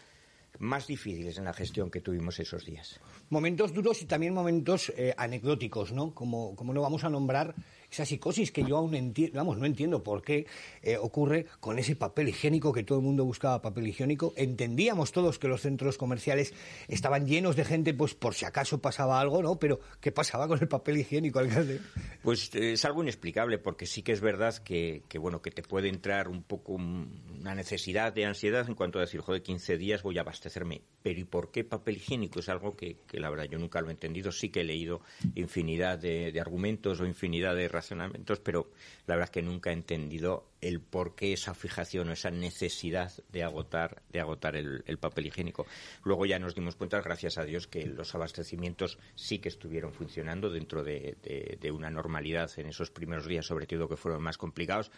[0.59, 3.01] más difíciles en la gestión que tuvimos esos días.
[3.31, 6.15] Momentos duros y también momentos eh, anecdóticos, ¿no?
[6.15, 7.55] Como, como vamos a nombrar
[7.95, 10.47] esa psicosis que yo aún entiendo, vamos, no entiendo por qué
[10.83, 14.35] eh, ocurre con ese papel higiénico, que todo el mundo buscaba papel higiénico.
[14.37, 16.53] Entendíamos todos que los centros comerciales
[16.89, 19.59] estaban llenos de gente, pues por si acaso pasaba algo, ¿no?
[19.59, 21.81] Pero, ¿qué pasaba con el papel higiénico, alcalde?
[22.23, 25.63] Pues eh, es algo inexplicable, porque sí que es verdad que, que, bueno, que te
[25.63, 30.03] puede entrar un poco una necesidad de ansiedad en cuanto a decir, joder, 15 días
[30.03, 30.83] voy a abastecerme.
[31.05, 32.41] Pero ¿y por qué papel higiénico?
[32.41, 34.33] Es algo que, la verdad yo nunca lo he entendido.
[34.33, 35.03] Sí que he leído
[35.35, 38.71] infinidad de, argumentos o infinidad de razonamientos, pero
[39.07, 43.13] la verdad es que nunca he entendido el por qué esa fijación o esa necesidad
[43.31, 45.67] de agotar, de agotar el, el, papel higiénico.
[46.05, 50.49] Luego ya nos dimos cuenta, gracias a Dios, que los abastecimientos sí que estuvieron funcionando
[50.49, 54.39] dentro de, de, de una normalidad en esos primeros días, sobre todo que fueron más
[54.39, 54.91] complicados.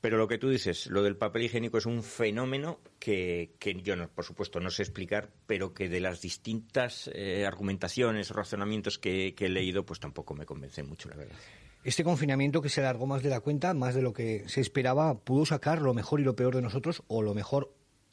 [0.00, 3.96] Pero lo que tú dices, lo del papel higiénico es un fenómeno que, que yo,
[3.96, 9.34] no, por supuesto, no sé explicar, pero que de las distintas eh, argumentaciones, razonamientos que,
[9.34, 11.36] que, he leído, pues tampoco me convence mucho, la verdad.
[11.82, 15.20] Este confinamiento que se alargó más de la cuenta, más de lo que se esperaba,
[15.20, 17.72] ¿pudo sacar lo mejor y lo peor de nosotros o lo mejor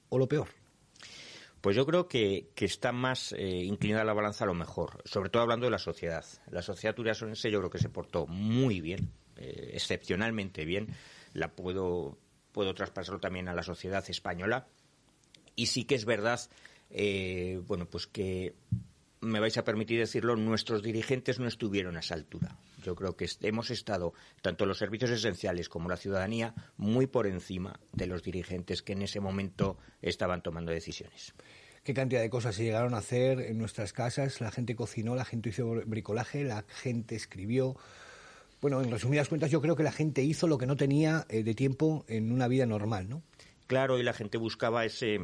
[0.09, 0.47] o lo peor?
[1.63, 5.29] Pues yo creo que, que está más eh, inclinada la balanza a lo mejor, sobre
[5.29, 6.25] todo hablando de la sociedad.
[6.51, 10.89] La sociedad turiasonense yo creo que se portó muy bien, eh, excepcionalmente bien.
[11.33, 12.17] La puedo,
[12.51, 14.67] puedo traspasarlo también a la sociedad española.
[15.55, 16.39] Y sí que es verdad,
[16.89, 18.55] eh, bueno, pues que
[19.21, 22.57] me vais a permitir decirlo, nuestros dirigentes no estuvieron a esa altura.
[22.83, 27.79] Yo creo que hemos estado, tanto los servicios esenciales como la ciudadanía, muy por encima
[27.93, 31.33] de los dirigentes que en ese momento estaban tomando decisiones.
[31.83, 34.39] ¿Qué cantidad de cosas se llegaron a hacer en nuestras casas?
[34.41, 37.75] La gente cocinó, la gente hizo bricolaje, la gente escribió.
[38.63, 41.43] Bueno, en resumidas cuentas, yo creo que la gente hizo lo que no tenía eh,
[41.43, 43.21] de tiempo en una vida normal, ¿no?
[43.67, 45.19] Claro, y la gente buscaba ese,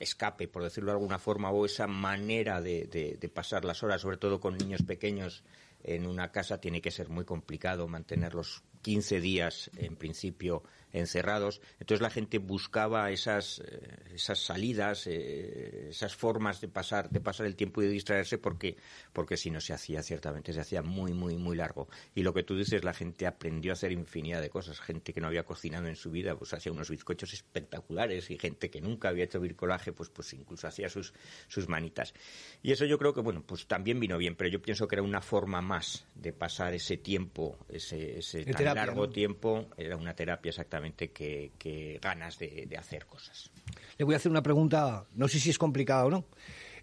[0.00, 4.40] escape, por decirlo de alguna forma, o esa manera de, pasar las horas, sobre todo
[4.40, 5.44] con niños pequeños
[5.84, 11.60] en una casa, tiene que ser muy complicado mantenerlos 15 días, en principio, encerrados.
[11.78, 17.46] Entonces la gente buscaba esas, eh, esas salidas, eh, esas formas de pasar, de pasar
[17.46, 18.76] el tiempo y de distraerse porque,
[19.12, 21.88] porque si no se hacía, ciertamente, se hacía muy, muy, muy largo.
[22.14, 24.80] Y lo que tú dices, la gente aprendió a hacer infinidad de cosas.
[24.80, 28.70] Gente que no había cocinado en su vida, pues hacía unos bizcochos espectaculares y gente
[28.70, 31.12] que nunca había hecho bricolaje, pues, pues incluso hacía sus,
[31.48, 32.14] sus manitas.
[32.62, 35.02] Y eso yo creo que, bueno, pues también vino bien, pero yo pienso que era
[35.02, 39.12] una forma más de pasar ese tiempo, ese, ese tan terapia, largo ¿no?
[39.12, 43.50] tiempo, era una terapia exactamente que, que ganas de, de, hacer cosas.
[43.98, 46.24] Le voy a hacer una pregunta, no sé si es complicada o no.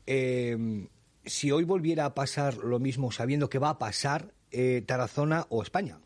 [0.06, 0.88] Eh,
[1.26, 5.62] si hoy volviera a pasar lo mismo, sabiendo que va a pasar eh, Tarazona o
[5.62, 6.00] España,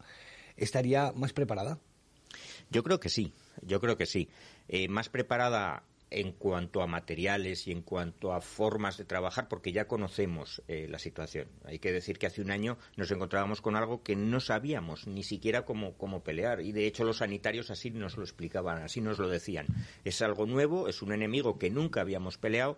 [0.58, 1.80] ¿estaría más preparada?
[2.70, 4.30] Yo creo que sí, yo creo que sí.
[4.68, 9.72] Eh, más preparada en cuanto a materiales y en cuanto a formas de trabajar, porque
[9.72, 11.48] ya conocemos eh, la situación.
[11.64, 15.24] Hay que decir que hace un año nos encontrábamos con algo que no sabíamos ni
[15.24, 16.62] siquiera cómo, cómo pelear.
[16.62, 19.68] Y de hecho los sanitarios así nos lo explicaban, así nos lo decían.
[20.04, 22.78] Es algo nuevo, es un enemigo que nunca habíamos peleado.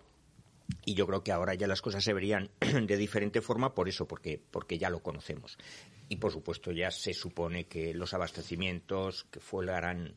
[0.85, 4.07] Y yo creo que ahora ya las cosas se verían de diferente forma por eso,
[4.07, 5.57] porque, porque ya lo conocemos.
[6.07, 10.15] Y por supuesto ya se supone que los abastecimientos, que fue gran,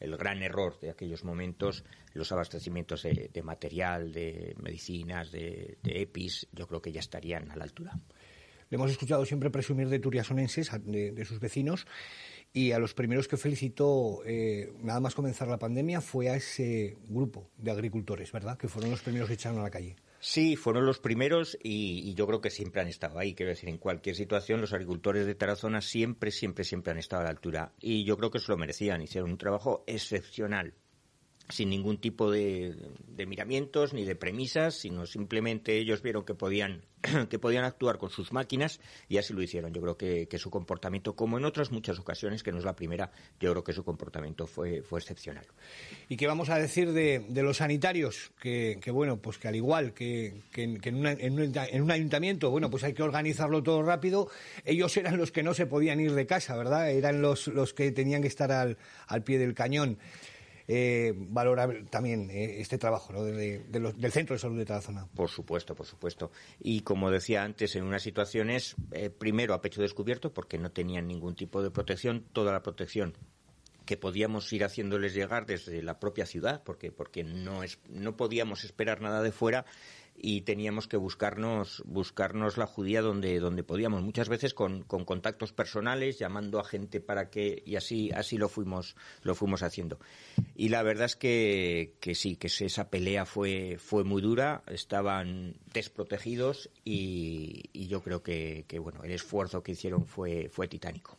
[0.00, 6.48] el gran error de aquellos momentos, los abastecimientos de, material, de medicinas, de, de, EPIs,
[6.52, 7.98] yo creo que ya estarían a la altura.
[8.68, 11.86] Le hemos escuchado siempre presumir de turiasonenses, de, de sus vecinos,
[12.52, 16.96] y a los primeros que felicitó, eh, nada más comenzar la pandemia, fue a ese
[17.06, 18.56] grupo de agricultores, ¿verdad?
[18.56, 19.94] Que fueron los primeros que echaron a la calle.
[20.20, 23.34] Sí, fueron los primeros y, y, yo creo que siempre han estado ahí.
[23.34, 27.24] Quiero decir, en cualquier situación, los agricultores de Tarazona siempre, siempre, siempre han estado a
[27.24, 27.72] la altura.
[27.80, 29.02] Y yo creo que se lo merecían.
[29.02, 30.74] Hicieron un trabajo excepcional.
[31.48, 32.74] Sin ningún tipo de,
[33.26, 36.82] miramientos ni de premisas, sino simplemente ellos vieron que podían,
[37.30, 39.72] que podían actuar con sus máquinas y así lo hicieron.
[39.72, 43.10] Yo creo que, su comportamiento, como en otras muchas ocasiones, que no es la primera,
[43.40, 45.46] yo creo que su comportamiento fue, fue excepcional.
[46.08, 48.32] ¿Y qué vamos a decir de, los sanitarios?
[48.40, 53.02] Que, bueno, pues que al igual que, en, en, un, ayuntamiento, bueno, pues hay que
[53.02, 54.28] organizarlo todo rápido,
[54.64, 56.90] ellos eran los que no se podían ir de casa, ¿verdad?
[56.90, 59.98] Eran los, los que tenían que estar al, al pie del cañón
[60.68, 63.22] eh, valorar también eh, este trabajo ¿no?
[63.22, 65.06] del Centro de Salud de Tarazona.
[65.14, 66.30] Por supuesto, por supuesto.
[66.60, 71.06] Y como decía antes, en unas situaciones, eh, primero a pecho descubierto, porque no tenían
[71.06, 73.14] ningún tipo de protección, toda la protección
[73.84, 78.64] que podíamos ir haciéndoles llegar desde la propia ciudad, porque, porque no, es, no podíamos
[78.64, 79.64] esperar nada de fuera
[80.18, 85.52] y teníamos que buscarnos buscarnos la judía donde donde podíamos muchas veces con, con, contactos
[85.52, 89.98] personales llamando a gente para que y así así lo fuimos lo fuimos haciendo.
[90.54, 95.56] Y la verdad es que, que sí que esa pelea fue fue muy dura estaban
[95.72, 101.18] desprotegidos y, yo creo que, que bueno el esfuerzo que hicieron fue fue titánico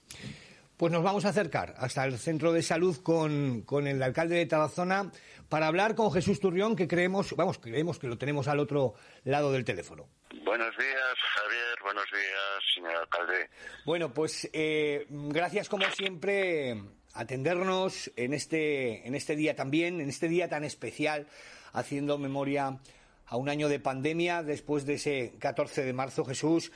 [0.78, 4.46] pues nos vamos a acercar hasta el centro de salud con, con, el alcalde de
[4.46, 5.12] Tarazona
[5.50, 9.52] para hablar con Jesús Turrión, que creemos, vamos, creemos que lo tenemos al otro lado
[9.52, 10.08] del teléfono.
[10.46, 11.78] Buenos días, Javier.
[11.84, 13.50] Buenos días, señor alcalde.
[13.86, 16.80] Bueno, pues eh, gracias como siempre
[17.13, 21.28] atendernos en este, en este día también, en este día tan especial,
[21.74, 22.78] haciendo memoria
[23.26, 26.72] a un año de pandemia después de ese 14 de marzo, Jesús.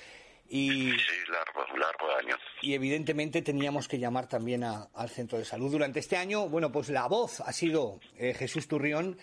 [0.53, 0.97] Y, sí,
[1.29, 2.35] largo, largo año.
[2.61, 5.71] Y evidentemente teníamos que llamar también al centro de salud.
[5.71, 9.17] Durante este año, bueno, pues la voz ha sido eh, Jesús Turrión,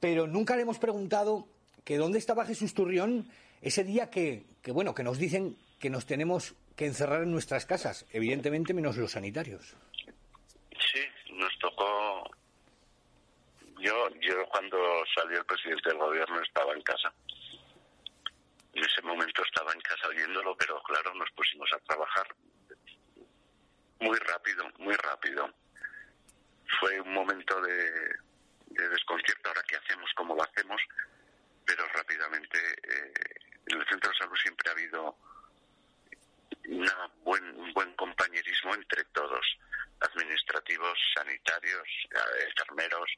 [0.00, 1.46] pero nunca le hemos preguntado
[1.84, 3.30] que dónde estaba Jesús Turrión
[3.62, 7.64] ese día que, que, bueno, que nos dicen que nos tenemos que encerrar en nuestras
[7.64, 9.76] casas, evidentemente menos los sanitarios.
[10.92, 11.00] Sí,
[11.30, 12.28] nos tocó.
[13.78, 14.76] Yo, yo cuando
[15.14, 17.12] salió el presidente del gobierno estaba en casa
[18.76, 22.26] en ese momento estaba en casa oyéndolo, pero claro, nos pusimos a trabajar
[24.00, 25.50] muy rápido, muy rápido.
[26.78, 28.18] Fue un momento de,
[28.68, 30.82] desconcierto, ahora qué hacemos, cómo lo hacemos,
[31.64, 33.12] pero rápidamente eh,
[33.66, 35.16] en el centro de salud siempre ha habido
[36.68, 39.58] una buen, un buen compañerismo entre todos,
[40.00, 43.10] administrativos, sanitarios, eh, enfermeros,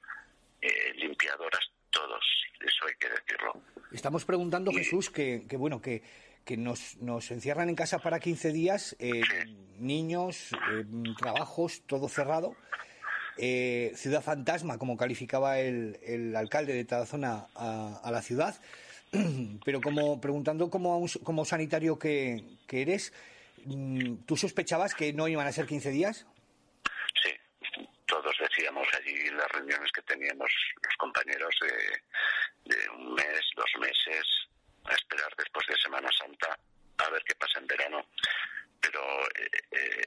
[0.61, 2.25] eh, limpiadoras, todos,
[2.61, 3.63] eso hay que decirlo.
[3.93, 6.03] Estamos preguntando, Jesús, que, que bueno, que,
[6.45, 9.23] que nos, nos encierran en casa para 15 días, eh,
[9.79, 10.85] niños, eh,
[11.19, 12.57] trabajos, todo cerrado.
[13.37, 18.61] Eh, ciudad fantasma, como calificaba el, el alcalde de Tarazona a, a la ciudad.
[19.65, 23.13] Pero como preguntando como, como sanitario que, que eres,
[23.65, 26.27] mm, ¿tú sospechabas que no iban a ser 15 días?
[28.09, 30.51] todos decíamos allí en las reuniones que teníamos
[31.09, 31.55] compañeros
[32.65, 34.25] de, un mes, dos meses,
[34.85, 36.59] a esperar después de Semana Santa
[36.99, 38.07] a ver qué pasa en verano.
[38.81, 40.03] Pero eh, eh,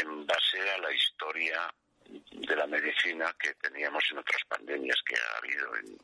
[0.00, 1.72] en base a la historia
[2.06, 5.98] de la medicina que teníamos en otras pandemias que ha habido en,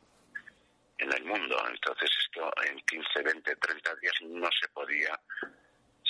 [0.99, 1.57] en el mundo.
[1.69, 5.19] Entonces esto en 15, 20, 30 días no se podía,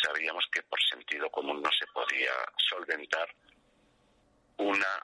[0.01, 2.34] sabíamos que por sentido común no se podía
[2.69, 3.27] solventar
[4.58, 5.03] una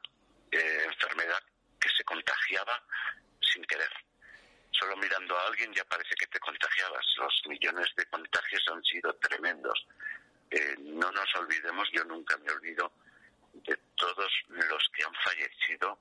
[0.52, 1.42] eh, enfermedad
[1.80, 2.84] que se contagiaba
[3.52, 3.92] sin querer.
[4.72, 7.06] Solo mirando a alguien ya parece que te contagiabas.
[7.18, 9.86] Los millones de contagios han sido tremendos.
[10.52, 12.92] Eh, no nos olvidemos, yo nunca me olvido
[13.54, 16.00] de todos los que han fallecido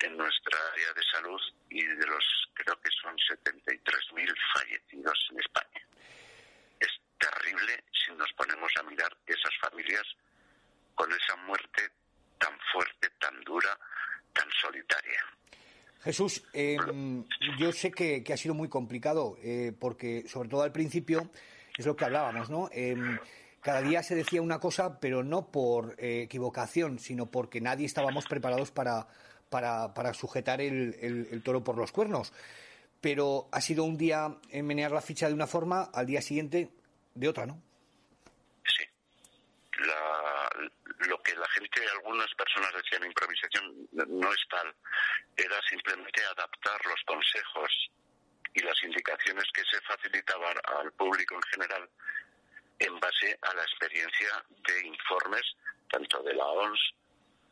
[0.00, 5.86] en nuestra área de salud y de los, creo que son 73.000 fallecidos en España.
[6.80, 10.04] Es terrible si nos ponemos a mirar esas familias
[10.94, 11.90] con esa muerte
[12.38, 13.78] tan fuerte, tan dura,
[14.32, 15.24] tan solitaria.
[16.04, 16.76] Jesús, eh,
[17.58, 21.30] yo sé que, ha sido muy complicado, eh, porque sobre todo al principio
[21.78, 22.68] es lo que hablábamos, ¿no?
[22.72, 23.18] Em,
[23.62, 28.26] cada día se decía una cosa, pero no por eh, equivocación, sino porque nadie estábamos
[28.26, 29.08] preparados para,
[29.48, 32.34] para, sujetar el, toro por los cuernos.
[33.00, 36.70] Pero ha sido un día en menear la ficha de una forma, al día siguiente
[37.14, 37.62] de otra, ¿no?
[38.62, 38.84] Sí.
[39.86, 40.50] La,
[41.08, 41.18] lo
[41.74, 44.74] que algunas personas decían improvisación, no es tal.
[45.36, 47.90] Era simplemente adaptar los consejos
[48.54, 51.90] y las indicaciones que se facilitaban al público en general
[52.78, 55.42] en base a la experiencia de informes
[55.90, 56.94] tanto de la OMS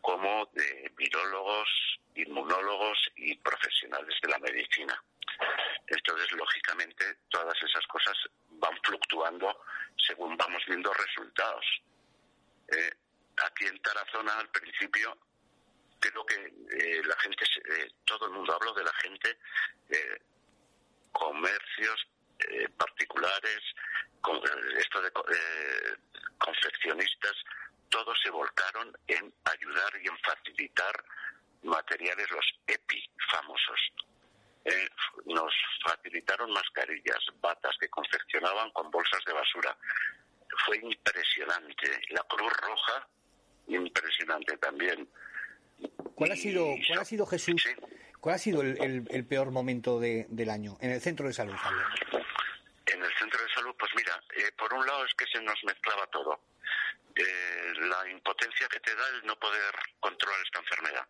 [0.00, 1.68] como de virólogos,
[2.14, 5.02] inmunólogos y profesionales de la medicina.
[5.86, 8.16] Entonces, lógicamente, todas esas cosas
[8.50, 9.64] van fluctuando
[9.96, 11.64] según vamos viendo resultados.
[12.68, 12.90] Eh,
[13.46, 15.16] aquí en Tarazona al principio
[16.02, 19.38] creo que eh, la gente, eh, todo el mundo, hablo de la gente,
[19.88, 20.22] eh,
[21.12, 22.08] comercios
[22.76, 23.60] particulares,
[24.20, 24.40] con,
[24.76, 25.12] esto de
[26.38, 27.34] confeccionistas,
[27.88, 31.04] todos se volcaron en ayudar y en facilitar
[31.62, 33.80] materiales, los EPI famosos.
[35.26, 39.76] nos facilitaron mascarillas, batas que confeccionaban con bolsas de basura.
[40.66, 42.00] Fue impresionante.
[42.10, 43.06] La Cruz Roja,
[43.68, 45.08] impresionante también.
[46.14, 47.64] ¿Cuál ha sido, cuál ha sido Jesús?
[48.20, 51.56] ¿Cuál ha sido el, peor momento del año en el centro de salud?
[52.86, 55.58] En el centro de salud, pues mira, eh, por un lado es que se nos
[55.64, 56.40] mezclaba todo.
[57.16, 61.06] Eh, la impotencia que te da el no poder controlar esta enfermedad,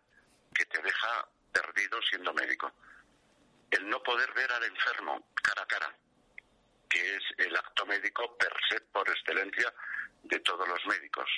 [0.55, 2.71] que te deja perdido siendo médico.
[3.69, 5.95] El no poder ver al enfermo cara a cara,
[6.89, 9.71] que es el acto médico per se, por excelencia,
[10.23, 11.29] de todos los médicos.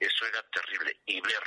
[0.00, 1.00] Eso era terrible.
[1.06, 1.42] Y ver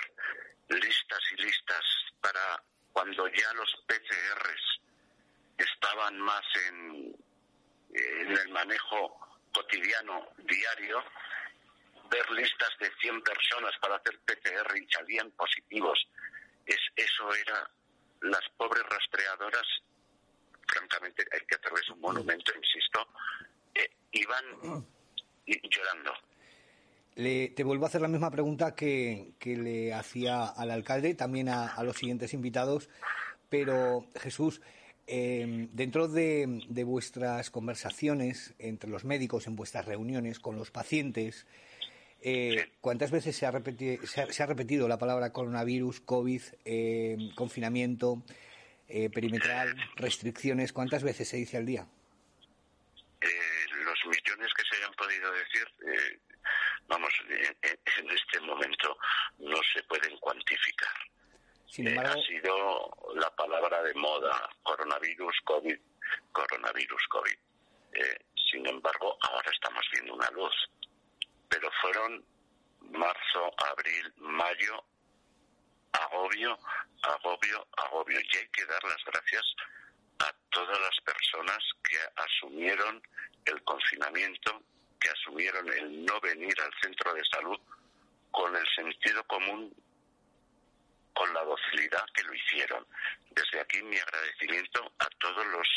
[0.70, 1.86] listas y listas
[2.22, 4.82] para cuando ya los PCRs
[5.58, 7.16] estaban más en,
[7.94, 9.20] en el manejo
[9.54, 11.04] cotidiano, diario,
[12.10, 16.08] ver listas de 100 personas para hacer PCR y salían positivos.
[16.66, 17.70] Es, eso era
[18.22, 19.68] las pobres rastreadoras,
[20.68, 23.08] francamente, hay que atravesar un monumento, insisto,
[23.74, 24.86] eh, iban
[25.46, 26.14] llorando
[27.16, 31.98] te vuelvo a hacer la misma pregunta que, le hacía al alcalde, también a, los
[31.98, 32.90] siguientes invitados,
[33.50, 34.62] pero Jesús,
[35.08, 41.46] em, dentro de, vuestras conversaciones entre los médicos, en vuestras reuniones con los pacientes,
[42.22, 48.24] eh, ¿cuántas veces se ha, repetido, se, ha, repetido, la palabra coronavirus, COVID, em, confinamiento,
[48.88, 50.72] eh, perimetral, restricciones?
[50.72, 51.88] ¿Cuántas veces se dice al día?
[53.22, 53.28] Eh,
[53.84, 55.68] los millones que se hayan podido decir
[56.92, 58.98] vamos, en este momento
[59.40, 60.94] no se pueden cuantificar.
[61.78, 65.80] Eh, ha sido la palabra de moda, coronavirus, COVID,
[66.34, 67.38] coronavirus, COVID.
[67.94, 70.54] Eh, sin embargo, ahora estamos viendo una luz.
[71.48, 72.26] Pero fueron
[72.82, 74.84] marzo, abril, mayo,
[75.94, 76.60] agobio,
[77.04, 78.20] agobio, agobio.
[78.20, 79.56] Y hay que dar las gracias
[80.20, 83.02] a todas las personas que asumieron
[83.46, 84.62] el confinamiento,
[85.02, 87.60] que asumieron el no venir al centro de salud
[88.30, 89.74] con el sentido común,
[91.14, 92.86] con la docilidad que lo hicieron.
[93.32, 95.68] Desde aquí mi agradecimiento a todos los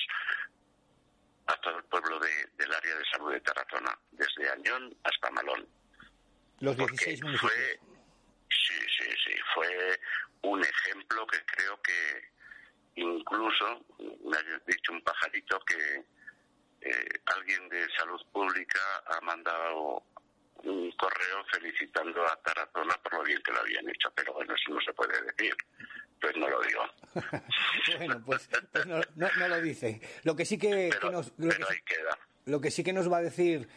[1.47, 5.66] a todo el pueblo del área de salud de Tarazona, desde Añón hasta Malón.
[6.61, 7.53] Los 16 municipios.
[7.53, 7.81] Fue,
[8.49, 10.01] sí, sí, sí, fue
[10.43, 12.33] un ejemplo que creo que
[12.95, 16.05] incluso, me ha dicho un pajarito que
[16.85, 20.03] eh, alguien de salud pública ha mandado
[20.64, 24.72] un correo felicitando a Tarazona por lo bien que lo habían hecho, pero bueno, eso
[24.72, 25.55] no se puede decir.
[26.20, 26.82] Pues no lo digo.
[27.99, 30.01] bueno, pues, pues no, lo dice.
[30.22, 33.68] Lo que sí que, nos, lo, que, sí que nos va a decir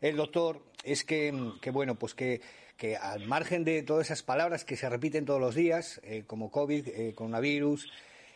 [0.00, 1.32] el doctor es que,
[1.72, 2.40] bueno, pues que,
[2.76, 6.50] que, al margen de todas esas palabras que se repiten todos los días, eh, como
[6.50, 7.92] COVID, eh, coronavirus,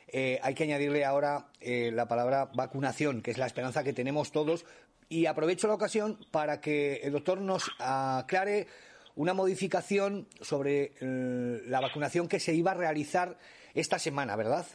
[0.08, 4.30] eh, hay que añadirle ahora eh, la palabra vacunación, que es la esperanza que tenemos
[4.30, 4.64] todos.
[5.08, 8.66] Y aprovecho la ocasión para que el doctor nos aclare
[9.14, 13.38] una modificación sobre eh, la vacunación que se iba a realizar
[13.74, 14.66] esta semana, ¿verdad?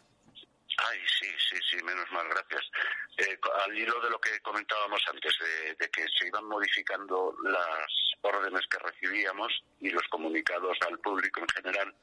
[0.77, 2.61] Ay, sí, sí, sí, menos mal, gracias.
[3.65, 5.33] al hilo de lo que comentábamos antes,
[5.77, 7.87] de, que se iban modificando las
[8.21, 11.95] órdenes que recibíamos y los comunicados al público en general,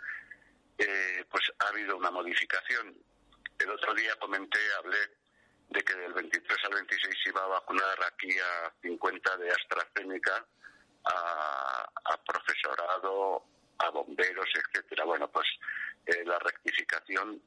[1.30, 2.94] pues ha habido una modificación
[3.58, 4.98] el otro día comenté, hablé
[5.70, 10.46] de que del 23 al 26 se iba a vacunar aquí a 50 de AstraZeneca,
[11.04, 13.44] a, profesorado,
[13.78, 15.04] a bomberos, etcétera.
[15.04, 15.46] Bueno, pues
[16.06, 17.40] eh, la rectificación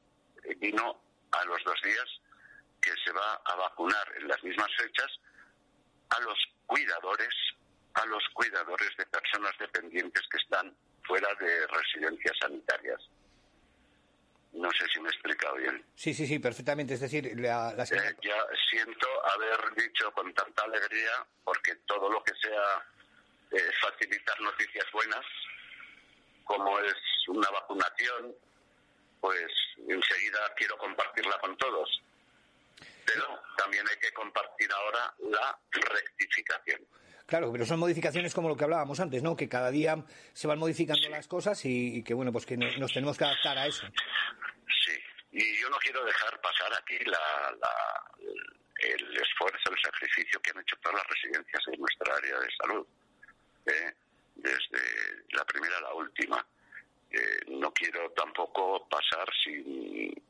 [0.58, 1.00] vino
[1.32, 2.06] a los dos días
[2.80, 5.10] que se va a vacunar en las mismas fechas
[6.10, 7.34] a los cuidadores,
[7.94, 13.00] a los cuidadores de personas dependientes que están fuera de residencias sanitarias.
[14.52, 15.84] No sé si me he explicado bien.
[15.94, 16.94] Sí, sí, sí, perfectamente.
[16.94, 22.32] Es decir, la, eh, ya siento haber dicho con tanta alegría, porque todo lo que
[22.34, 22.84] sea
[23.52, 25.24] eh, facilitar noticias buenas,
[26.44, 26.94] como es
[27.28, 28.34] una vacunación,
[29.20, 29.52] pues
[29.88, 32.02] enseguida quiero compartirla con todos.
[33.06, 36.86] Pero también hay que compartir ahora la rectificación.
[37.32, 39.34] Claro, pero son modificaciones como lo que hablábamos antes, ¿no?
[39.34, 39.96] Que cada día
[40.34, 43.66] se van modificando las cosas y, que, bueno, pues que nos tenemos que adaptar a
[43.66, 43.86] eso.
[44.84, 44.92] Sí,
[45.32, 47.56] y yo no quiero dejar pasar aquí la,
[48.80, 52.86] el esfuerzo, el sacrificio que han hecho todas las residencias de nuestra área de salud,
[53.64, 53.94] ¿eh?
[54.34, 56.46] desde la primera a la última.
[57.12, 60.22] eh, no quiero tampoco pasar sin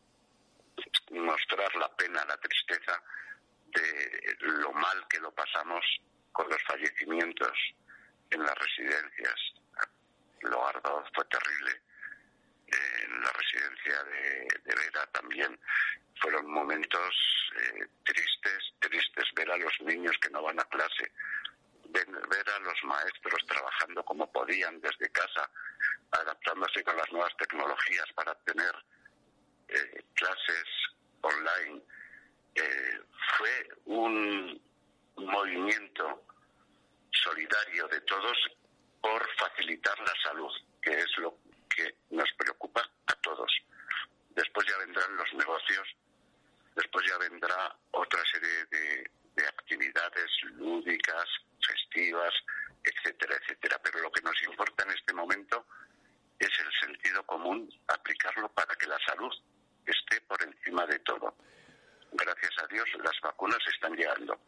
[1.11, 3.03] mostrar la pena, la tristeza
[3.75, 5.85] de lo mal que lo pasamos
[6.33, 7.53] con los fallecimientos
[8.31, 9.35] en las residencias.
[10.41, 11.81] Lo ardo fue terrible.
[12.67, 15.59] En la residencia de, Vera también
[16.21, 17.15] fueron momentos
[17.57, 21.13] eh, tristes, tristes ver a los niños que no van a clase,
[21.91, 25.49] ver a los maestros trabajando como podían desde casa,
[26.13, 28.75] adaptándose con las nuevas tecnologías para tener
[29.69, 30.65] eh, clases
[31.21, 31.83] online.
[32.55, 33.01] Eh,
[33.37, 34.72] fue un
[35.27, 36.25] movimiento
[37.11, 38.37] solidario de todos
[39.01, 41.37] por facilitar la salud, que es lo
[41.69, 43.51] que nos preocupa a todos.
[44.31, 45.89] Después ya vendrán los negocios,
[46.75, 51.27] después ya vendrá otra serie de, de actividades lúdicas,
[51.67, 52.33] festivas,
[52.85, 53.81] etcétera, etcétera.
[53.83, 55.67] Pero lo que nos importa en este momento
[56.39, 59.33] es el sentido común, aplicarlo para que la salud
[59.87, 61.35] esté por encima de todo.
[62.13, 64.39] Gracias a Dios las vacunas están llegando.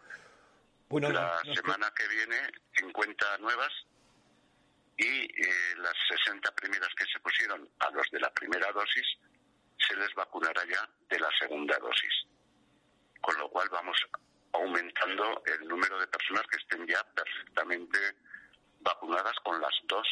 [0.89, 2.37] Bueno, la semana que viene
[2.75, 3.73] 50 nuevas
[4.97, 9.07] y eh, las 60 primeras que se pusieron a los de la primera dosis
[9.79, 12.27] se les vacunará ya de la segunda dosis.
[13.21, 13.97] Con lo cual vamos
[14.53, 17.99] aumentando el número de personas que estén ya perfectamente
[18.81, 20.07] vacunadas con las dos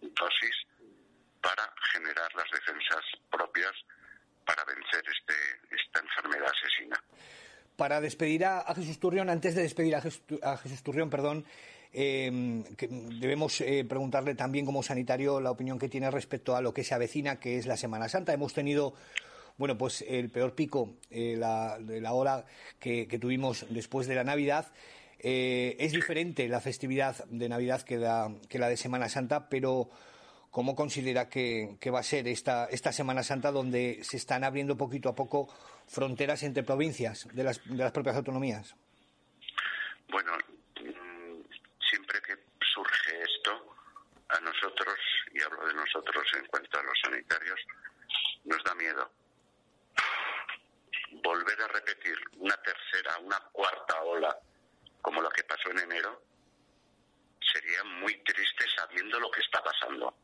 [0.00, 0.56] dosis
[1.40, 3.72] para generar las defensas propias
[4.44, 5.34] para vencer este,
[5.70, 7.02] esta enfermedad asesina.
[7.76, 11.44] Para despedir a, Jesús Turrión, antes de despedir a Jesús, Turrión, perdón,
[11.92, 12.62] em,
[13.20, 16.94] debemos eh, preguntarle también como sanitario la opinión que tiene respecto a lo que se
[16.94, 18.32] avecina, que es la Semana Santa.
[18.32, 18.94] Hemos tenido
[19.56, 22.44] bueno, pues el peor pico eh, la, de la hora
[22.78, 24.66] que, tuvimos después de la Navidad.
[25.20, 29.88] Eh, es diferente la festividad de Navidad que la, que la de Semana Santa, pero
[30.54, 35.08] ¿cómo considera que, va a ser esta, esta Semana Santa donde se están abriendo poquito
[35.08, 35.48] a poco
[35.88, 38.76] fronteras entre provincias de las, de las propias autonomías?
[40.06, 40.30] Bueno,
[40.78, 41.42] mm,
[41.90, 42.34] siempre que
[42.72, 43.74] surge esto,
[44.28, 44.94] a nosotros,
[45.32, 47.60] y hablo de nosotros en cuanto a los sanitarios,
[48.44, 49.10] nos da miedo
[51.24, 54.38] volver a repetir una tercera, una cuarta ola
[55.02, 56.22] como lo que pasó en enero,
[57.40, 60.14] sería muy triste sabiendo lo que está pasando.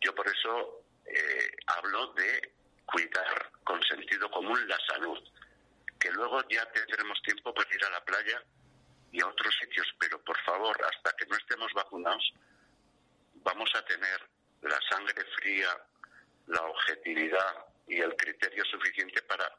[0.00, 2.52] Yo por eso eh, hablo de
[2.84, 5.18] cuidar con sentido común la salud,
[5.98, 8.42] que luego ya tendremos tiempo para ir a la playa
[9.12, 12.32] y a otros sitios, pero por favor, hasta que no estemos vacunados,
[13.34, 14.28] vamos a tener
[14.62, 15.68] la sangre fría,
[16.46, 19.50] la objetividad y el criterio suficiente para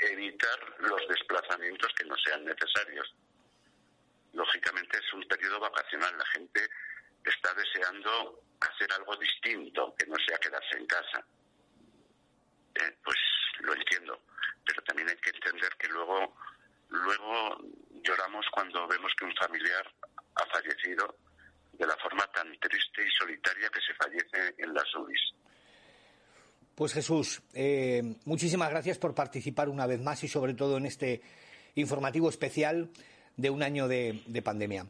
[0.00, 3.14] evitar los desplazamientos que no sean necesarios.
[4.32, 6.68] Lógicamente es un periodo vacacional, la gente
[7.24, 11.24] está deseando hacer algo distinto, que no sea quedarse en casa.
[12.74, 13.16] Eh, pues
[13.60, 14.20] lo entiendo,
[14.64, 16.36] pero también hay que entender que luego,
[16.88, 17.58] luego
[18.02, 19.92] lloramos cuando vemos que un familiar
[20.34, 21.16] ha fallecido
[21.72, 25.32] de la forma tan triste y solitaria que se fallece en las UBIs.
[26.74, 31.22] Pues Jesús, eh, muchísimas gracias por participar una vez más y sobre todo en este
[31.74, 32.90] informativo especial
[33.36, 34.86] de un año de, pandemia.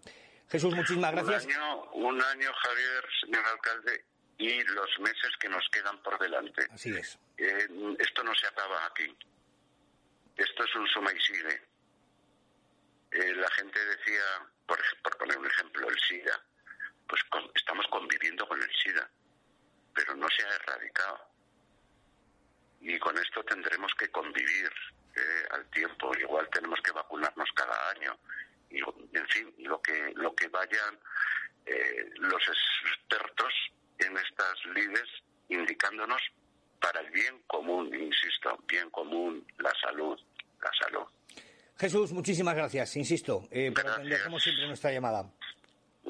[0.51, 1.45] Jesús, muchísimas gracias.
[1.45, 4.05] Un año, un año, Javier, señor alcalde,
[4.39, 6.67] y los meses que nos quedan por delante.
[6.71, 7.19] Así es.
[7.37, 7.69] Eh,
[7.99, 9.17] esto no se acaba aquí.
[10.37, 11.63] Esto es un suma y sigue.
[13.11, 14.23] Eh, la gente decía,
[14.67, 16.41] por, por poner un ejemplo, el SIDA.
[17.09, 17.23] Pues
[17.55, 19.11] estamos conviviendo con el SIDA,
[19.95, 21.29] pero no se ha erradicado
[22.81, 24.71] y con esto tendremos que convivir
[25.17, 26.13] eh, al tiempo.
[26.17, 28.17] Igual tenemos que vacunarnos cada año
[28.71, 30.99] y, en fin, lo que lo que vayan
[31.67, 33.53] eh, los expertos
[33.99, 35.09] en estas lides
[35.49, 36.21] indicándonos
[36.81, 40.19] para el bien común, insisto, bien común, la salud,
[40.63, 41.07] la salud.
[41.77, 45.31] Jesús, muchísimas gracias, insisto, eh, por atender como siempre nuestra llamada.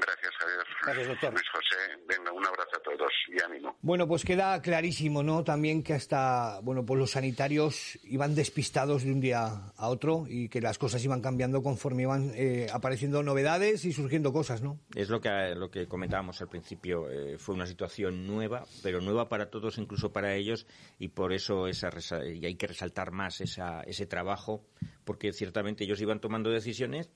[0.01, 0.66] Gracias, Javier.
[0.82, 1.32] Gracias, doctor.
[1.32, 1.76] Luis José,
[2.07, 3.76] venga, un abrazo a todos y ánimo.
[3.82, 5.44] Bueno, pues queda clarísimo, ¿no?
[5.44, 10.49] También que hasta, bueno, pues los sanitarios iban despistados de un día a otro y
[10.49, 14.78] que las cosas iban cambiando conforme iban eh, apareciendo novedades y surgiendo cosas, ¿no?
[14.94, 17.11] Es lo que, lo que comentábamos al principio.
[17.11, 20.66] Eh, fue una situación nueva, pero nueva para todos, incluso para ellos,
[20.99, 21.90] y por eso esa,
[22.24, 24.64] y hay que resaltar más esa, ese trabajo,
[25.05, 27.11] porque ciertamente ellos iban tomando decisiones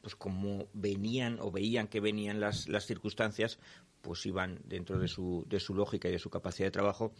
[0.00, 3.58] pues como venían o veían que venían las, las circunstancias,
[4.00, 7.12] pues iban dentro de su, de su lógica y de su capacidad de trabajo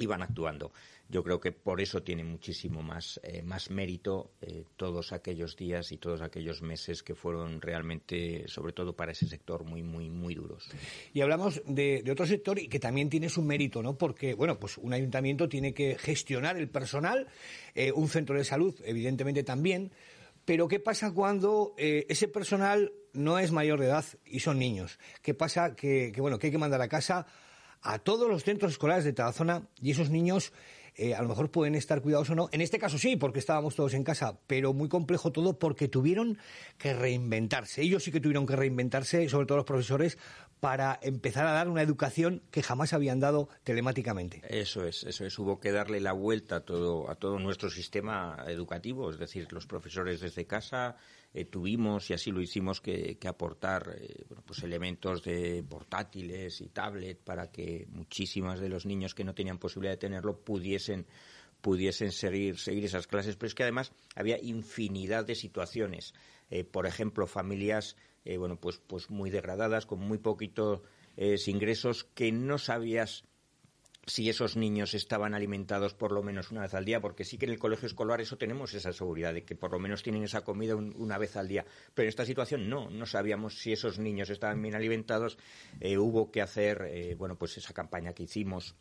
[0.00, 0.72] iban actuando.
[1.08, 5.90] Yo creo que por eso tiene muchísimo más, eh, más mérito eh, todos aquellos días
[5.92, 10.34] y todos aquellos meses que fueron realmente, sobre todo para ese sector, muy, muy, muy
[10.34, 10.68] duros.
[11.12, 13.98] Y hablamos de, otro sector y que también tiene su mérito, ¿no?
[13.98, 17.26] Porque, bueno, pues un ayuntamiento tiene que gestionar el personal,
[17.74, 19.90] eh, un centro de salud, evidentemente también.
[20.50, 24.98] Pero ¿qué pasa cuando ese personal no es mayor de edad y son niños?
[25.22, 27.24] ¿Qué pasa que, bueno, que hay que mandar a casa
[27.82, 30.52] a todos los centros escolares de zona y esos niños
[31.00, 32.50] eh, a lo mejor pueden estar cuidados o no.
[32.52, 36.36] En este caso sí, porque estábamos todos en casa, pero muy complejo todo porque tuvieron
[36.76, 37.80] que reinventarse.
[37.80, 40.18] Ellos sí que tuvieron que reinventarse, sobre todo los profesores,
[40.60, 44.42] para empezar a dar una educación que jamás habían dado telemáticamente.
[44.46, 45.38] Eso es, eso es.
[45.38, 49.66] Hubo que darle la vuelta a todo, a todo nuestro sistema educativo, es decir, los
[49.66, 50.96] profesores desde casa,
[51.32, 57.18] eh, tuvimos, y así lo hicimos, que, aportar eh, pues elementos de portátiles y tablet
[57.18, 61.06] para que muchísimas de los niños que no tenían posibilidad de tenerlo pudiesen
[61.60, 66.14] pudiesen seguir, seguir esas clases, pero es que además había infinidad de situaciones.
[66.48, 67.96] Eh, por ejemplo, familias
[68.38, 70.82] bueno, pues, pues muy degradadas, con muy poquitos
[71.46, 73.24] ingresos, que no sabías
[74.10, 77.46] si esos niños estaban alimentados por lo menos una vez al día, porque sí que
[77.46, 80.42] en el colegio escolar eso tenemos esa seguridad de que por lo menos tienen esa
[80.42, 81.64] comida una vez al día.
[81.94, 85.38] Pero en esta situación no, no sabíamos si esos niños estaban bien alimentados.
[85.80, 88.74] Eh, hubo que hacer, eh, bueno, pues esa campaña que hicimos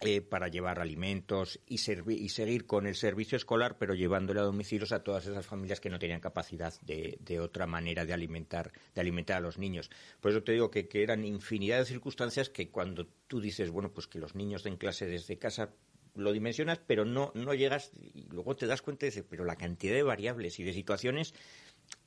[0.00, 4.92] eh, para llevar alimentos y, y, seguir con el servicio escolar, pero llevándole a domicilios
[4.92, 9.38] a todas esas familias que no tenían capacidad de, otra manera de alimentar, de alimentar
[9.38, 9.90] a los niños.
[10.20, 14.06] Por eso te digo que, eran infinidad de circunstancias que cuando tú dices, bueno, pues
[14.06, 15.70] que los niños den clase desde casa,
[16.14, 19.94] lo dimensionas, pero no, no llegas y luego te das cuenta de, pero la cantidad
[19.94, 21.34] de variables y de situaciones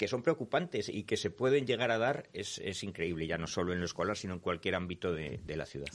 [0.01, 3.71] que son preocupantes y que se pueden llegar a dar es, increíble, ya no solo
[3.71, 5.89] en lo escolar, sino en cualquier ámbito de, la ciudad.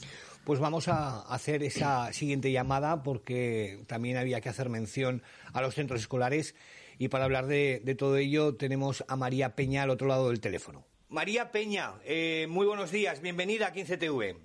[0.45, 5.75] Pues vamos a hacer esa siguiente llamada porque también había que hacer mención a los
[5.75, 6.55] centros escolares
[6.97, 10.85] y para hablar de, todo ello tenemos a María Peña al otro lado del teléfono.
[11.09, 14.37] María Peña, eh, muy buenos días, bienvenida a 15TV.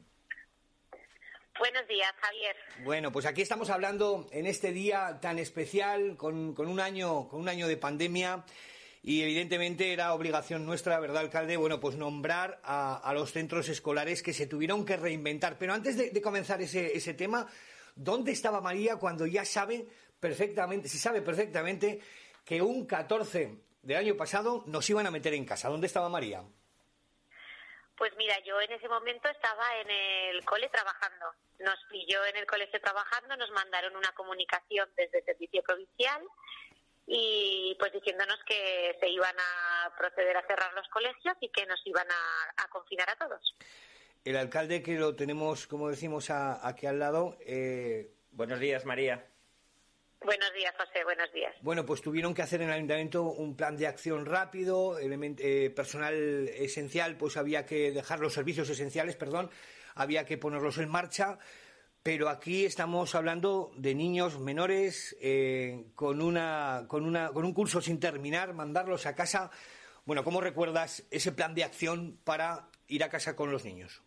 [1.59, 2.57] Buenos días, Javier.
[2.83, 7.39] Bueno, pues aquí estamos hablando en este día tan especial, con, con un año, con
[7.39, 8.45] un año de pandemia
[9.05, 11.57] y evidentemente era obligación nuestra, ¿verdad, alcalde?
[11.57, 15.59] Bueno, pues nombrar a, los centros escolares que se tuvieron que reinventar.
[15.59, 17.49] Pero antes de, comenzar ese, ese tema,
[17.97, 19.87] ¿dónde estaba María cuando ya sabe
[20.21, 22.01] perfectamente, se sabe perfectamente
[22.45, 25.69] que un 14 del año pasado nos iban a meter en casa?
[25.69, 26.45] ¿Dónde estaba María?
[27.97, 31.27] Pues mira, yo en ese momento estaba en el cole trabajando.
[31.59, 36.23] Nos pilló en el colegio trabajando, nos mandaron una comunicación desde el servicio provincial
[37.07, 41.81] y pues diciéndonos que se iban a proceder a cerrar los colegios y que nos
[41.87, 43.57] iban a, confinar a todos.
[44.25, 47.37] El alcalde que lo tenemos, como decimos, aquí al lado.
[47.41, 48.13] Eh...
[48.33, 49.27] Buenos días, María.
[50.25, 51.05] Buenos días, José.
[51.05, 51.55] Buenos días.
[51.61, 56.49] Bueno, pues tuvieron que hacer en el ayuntamiento un plan de acción rápido, eh, personal
[56.49, 59.51] esencial, pues había que dejar los servicios esenciales, perdón,
[59.95, 61.39] había que ponerlos en marcha.
[62.03, 67.81] Pero aquí estamos hablando de niños menores eh, con, una, con, una, con un curso
[67.81, 69.53] sin terminar, mandarlos a casa.
[70.05, 74.03] Bueno, ¿cómo recuerdas ese plan de acción para ir a casa con los niños?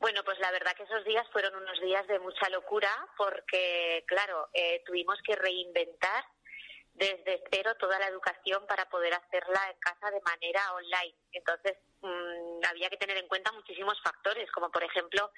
[0.00, 2.88] Bueno, pues la verdad que esos días fueron unos días de mucha locura
[3.18, 6.24] porque, claro, eh, tuvimos que reinventar
[6.94, 11.14] desde cero toda la educación para poder hacerla en casa de manera online.
[11.32, 15.32] Entonces, Mm, había que tener en cuenta muchísimos factores, como por ejemplo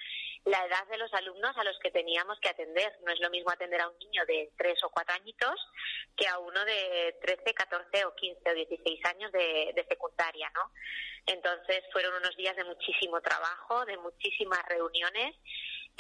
[0.45, 2.99] la edad de los alumnos a los que teníamos que atender.
[3.05, 5.55] No es lo mismo atender a un niño de 3 o 4 añitos
[6.17, 10.71] que a uno de 13, 14 o 15 o 16 años de, de secundaria, ¿no?
[11.27, 15.37] Entonces fueron unos días de muchísimo trabajo, de muchísimas reuniones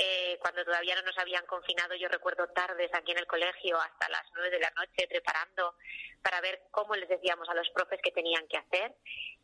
[0.02, 4.08] eh, cuando todavía no nos habían confinado, yo recuerdo tardes aquí en el colegio hasta
[4.08, 5.74] las nueve de la noche preparando
[6.22, 8.94] para ver cómo les decíamos a los profes que tenían que hacer.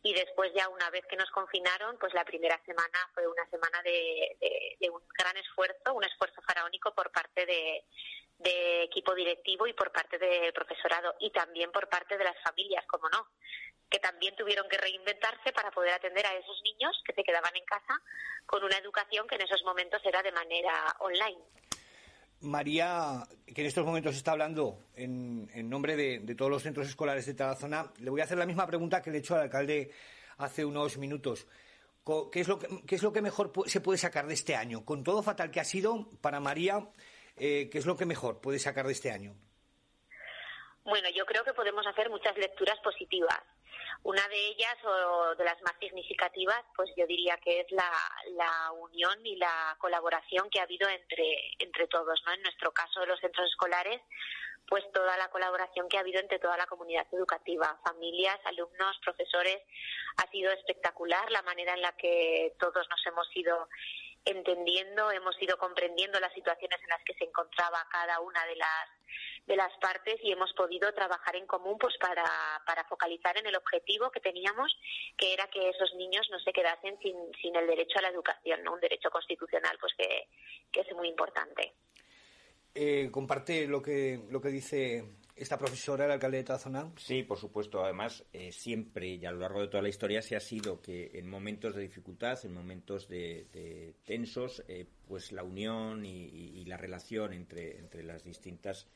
[0.03, 3.81] Y después ya una vez que nos confinaron, pues la primera semana fue una semana
[3.83, 4.37] de,
[4.91, 7.83] un gran esfuerzo, un esfuerzo faraónico por parte de,
[8.39, 12.85] de equipo directivo y por parte del profesorado y también por parte de las familias,
[12.87, 13.27] como no
[13.89, 17.65] que también tuvieron que reinventarse para poder atender a esos niños que se quedaban en
[17.65, 18.01] casa
[18.45, 21.41] con una educación que en esos momentos era de manera online.
[22.41, 27.55] María, que en estos momentos está hablando en, nombre de, todos los centros escolares de
[27.55, 29.91] zona, le voy a hacer la misma pregunta que le he hecho al alcalde
[30.37, 31.47] hace unos minutos.
[32.31, 34.85] ¿Qué es, lo que, qué es lo que mejor se puede sacar de este año?
[34.85, 36.87] Con todo fatal que ha sido, para María,
[37.35, 39.35] eh, ¿qué es lo que mejor puede sacar de este año?
[40.85, 43.39] Bueno, yo creo que podemos hacer muchas lecturas positivas.
[44.07, 47.91] Una de ellas, o de las más significativas, pues yo diría que es la,
[48.37, 52.31] la unión y la colaboración que ha habido entre, entre todos, ¿no?
[52.31, 53.99] En nuestro caso, los centros escolares,
[54.65, 59.59] pues toda la colaboración que ha habido entre toda la comunidad educativa, familias, alumnos, profesores,
[60.15, 63.67] ha sido espectacular la manera en la que todos nos hemos ido
[64.29, 68.87] entendiendo, hemos ido comprendiendo las situaciones en las que se encontraba cada una de las
[69.47, 72.25] de las partes y hemos podido trabajar en común pues para,
[72.65, 74.77] para focalizar en el objetivo que teníamos,
[75.17, 78.61] que era que esos niños no se quedasen sin, sin el derecho a la educación,
[78.63, 78.73] ¿no?
[78.73, 80.27] un derecho constitucional pues que,
[80.69, 81.73] que es muy importante.
[82.75, 85.03] Eh, comparte lo que lo que dice
[85.37, 86.91] esta profesora, el alcalde de Tazona.
[86.97, 87.83] Sí, por supuesto.
[87.83, 91.11] Además, eh, siempre y a lo largo de toda la historia se ha sido que
[91.13, 97.33] en momentos de dificultad, en momentos de, tensos, eh, pues la unión y, la relación
[97.33, 98.87] entre, entre las distintas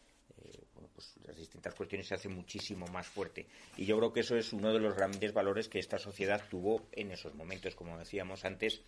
[0.44, 0.64] eh,
[0.94, 3.48] pues las distintas cuestiones se hace muchísimo más fuerte.
[3.78, 6.88] Y yo creo que eso es uno de los grandes valores que esta sociedad tuvo
[6.92, 8.82] en esos momentos, como decíamos antes,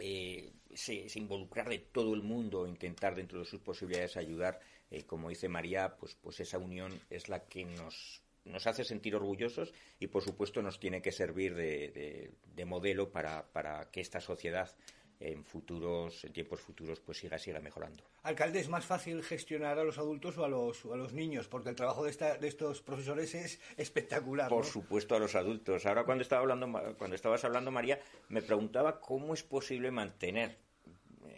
[0.00, 4.60] eh, se, involucrar de todo el mundo, intentar dentro de sus posibilidades ayudar,
[4.92, 9.16] eh, como dice María, pues, pues esa unión es la que nos, nos hace sentir
[9.16, 14.20] orgullosos y por supuesto nos tiene que servir de, de modelo para, para que esta
[14.20, 14.70] sociedad
[15.22, 18.04] en futuros, en tiempos futuros, pues siga, siga mejorando.
[18.22, 21.48] Alcalde, ¿es más fácil gestionar a los adultos o a los, a los niños?
[21.48, 24.48] Porque el trabajo de, esta, de estos profesores es espectacular.
[24.48, 25.86] Por supuesto, a los adultos.
[25.86, 30.58] Ahora, cuando, estaba hablando, cuando estabas hablando, María, me preguntaba cómo es posible mantener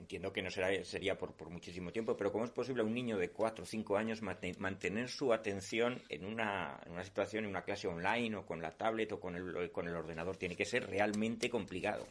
[0.04, 2.92] entiendo que no será, sería por, por, muchísimo tiempo, pero ¿cómo es posible a un
[2.92, 7.50] niño de 4 o 5 años mantener su atención en una, en una situación, en
[7.50, 10.36] una clase online o con la tablet o con el, con el ordenador?
[10.36, 12.06] Tiene que ser realmente complicado.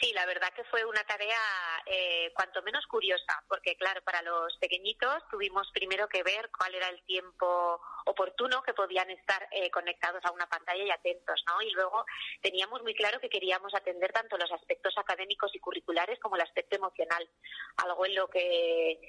[0.00, 1.38] Sí, la verdad que fue una tarea
[1.86, 6.88] eh, cuanto menos curiosa, porque claro, para los pequeñitos tuvimos primero que ver cuál era
[6.88, 11.62] el tiempo oportuno que podían estar eh, conectados a una pantalla y atentos, ¿no?
[11.62, 12.04] Y luego
[12.42, 16.76] teníamos muy claro que queríamos atender tanto los aspectos académicos y curriculares como el aspecto
[16.76, 17.26] emocional,
[17.78, 19.00] algo en lo que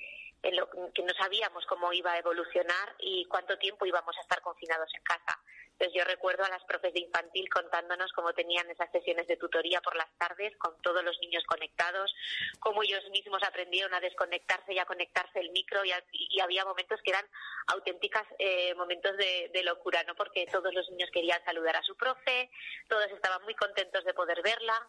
[0.43, 4.39] en lo que no sabíamos cómo iba a evolucionar y cuánto tiempo íbamos a estar
[4.41, 5.41] confinados en casa.
[5.77, 9.79] Entonces yo recuerdo a las profes de infantil contándonos cómo tenían esas sesiones de tutoría
[9.81, 12.15] por las tardes con todos los niños conectados,
[12.59, 17.11] cómo ellos mismos aprendieron a desconectarse y a conectarse el micro y, había momentos que
[17.11, 17.25] eran
[17.67, 20.15] auténticas eh, momentos de, de, locura, ¿no?
[20.15, 22.49] Porque todos los niños querían saludar a su profe,
[22.87, 24.87] todos estaban muy contentos de poder verla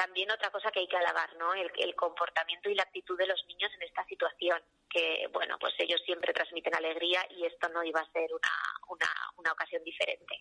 [0.00, 1.52] también otra cosa que hay que alabar, ¿no?
[1.52, 6.00] El, comportamiento y la actitud de los niños en esta situación, que, bueno, pues ellos
[6.06, 10.38] siempre transmiten alegría y esto no iba a ser una, una, ocasión diferente.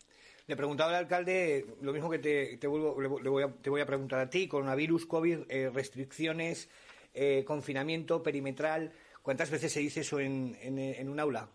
[0.47, 3.81] Le preguntaba al alcalde lo mismo que te, te, vuelvo, le voy a, te voy
[3.81, 6.69] a preguntar a ti, coronavirus, COVID, eh, restricciones,
[7.13, 11.49] eh, confinamiento perimetral, ¿cuántas veces se dice eso en, en un aula?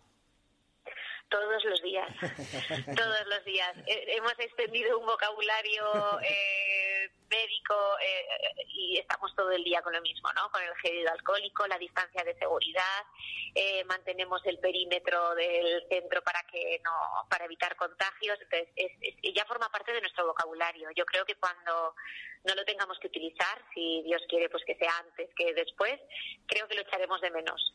[1.28, 2.08] Todos los días,
[2.96, 3.76] todos los días.
[3.86, 10.00] Eh, hemos extendido un vocabulario eh, médico eh, y estamos todo el día con lo
[10.02, 10.50] mismo, ¿no?
[10.50, 13.04] Con el gel alcohólico, la distancia de seguridad,
[13.86, 18.38] mantenemos el perímetro del centro para que no, para evitar contagios.
[18.40, 18.68] Entonces,
[19.34, 20.90] ya forma parte de nuestro vocabulario.
[20.94, 21.94] Yo creo que cuando
[22.44, 26.00] no lo tengamos que utilizar, si Dios quiere, pues que sea antes que después,
[26.46, 27.74] creo que lo echaremos de menos.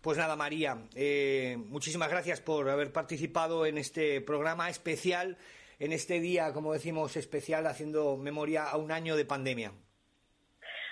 [0.00, 5.36] Pues nada, María, eh, muchísimas gracias por haber participado en este programa especial,
[5.80, 9.72] en este día, como decimos, especial, haciendo memoria a un año de pandemia.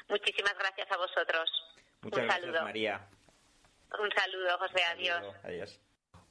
[0.08, 1.50] Muchísimas gracias a vosotros.
[2.02, 3.08] Muchas un gracias, María.
[3.98, 4.82] Un saludo, José.
[4.84, 5.34] Adiós.
[5.44, 5.80] Adiós.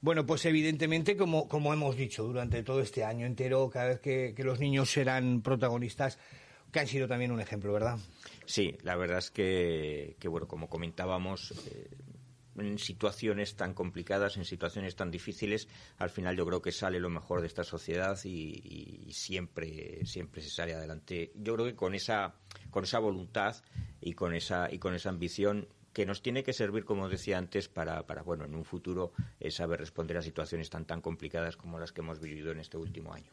[0.01, 4.35] Bueno, pues evidentemente, como, como hemos dicho durante todo este año entero, cada vez que,
[4.37, 6.19] los niños serán protagonistas,
[6.71, 7.97] que han sido también un ejemplo, ¿verdad?
[8.45, 11.89] Sí, la verdad es que, que bueno, como comentábamos, eh,
[12.57, 17.09] en situaciones tan complicadas, en situaciones tan difíciles, al final yo creo que sale lo
[17.09, 21.31] mejor de esta sociedad y, siempre, siempre se sale adelante.
[21.35, 22.35] Yo creo que con esa,
[22.69, 23.55] con esa voluntad
[24.01, 27.69] y con esa, y con esa ambición que nos tiene que servir, como decía antes,
[27.69, 31.79] para, para bueno, en un futuro eh, saber responder a situaciones tan, tan complicadas como
[31.79, 33.31] las que hemos vivido en este último año.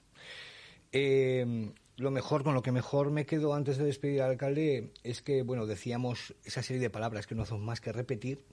[0.92, 5.22] Eh, lo mejor, con lo que mejor me quedo antes de despedir al alcalde es
[5.22, 8.44] que, bueno, decíamos esa serie de palabras que no son más que repetir,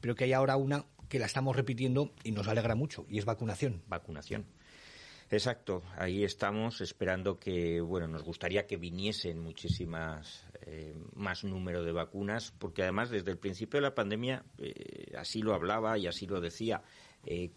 [0.00, 3.24] pero que hay ahora una que la estamos repitiendo y nos alegra mucho, y es
[3.24, 3.82] vacunación.
[3.86, 4.46] Vacunación.
[5.30, 11.92] Exacto, ahí estamos esperando que, bueno, nos gustaría que viniesen muchísimas eh, más número de
[11.92, 16.26] vacunas, porque además desde el principio de la pandemia eh, así lo hablaba y así
[16.26, 16.82] lo decía.
[17.24, 17.52] Eh,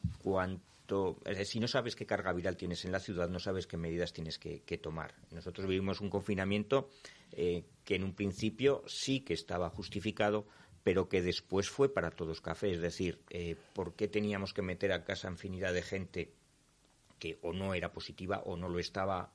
[1.45, 4.39] si no sabes qué carga viral tienes en la ciudad, no sabes qué medidas tienes
[4.39, 5.15] que, tomar.
[5.31, 6.89] Nosotros vivimos un confinamiento
[7.31, 10.47] eh, que en un principio sí que estaba justificado,
[10.83, 12.71] pero que después fue para todos café.
[12.71, 16.33] Es decir, eh, ¿por qué teníamos que meter a casa infinidad de gente
[17.19, 19.33] que o no era positiva o no lo estaba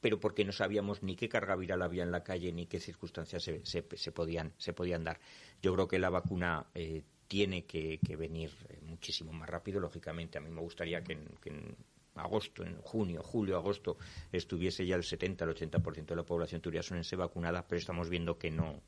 [0.00, 3.42] pero porque no sabíamos ni qué carga viral había en la calle ni qué circunstancias
[3.42, 5.18] se, podían, se podían dar.
[5.60, 10.38] Yo creo que la vacuna eh, tiene que, venir eh, muchísimo más rápido, lógicamente.
[10.38, 11.76] A mí me gustaría que en,
[12.14, 13.98] agosto, en junio, julio, agosto,
[14.32, 18.50] estuviese ya el 70, el 80% de la población turiasonense vacunada, pero estamos viendo que
[18.50, 18.82] no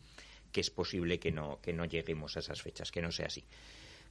[0.51, 3.45] que es posible que no, que no lleguemos a esas fechas, que no sea así.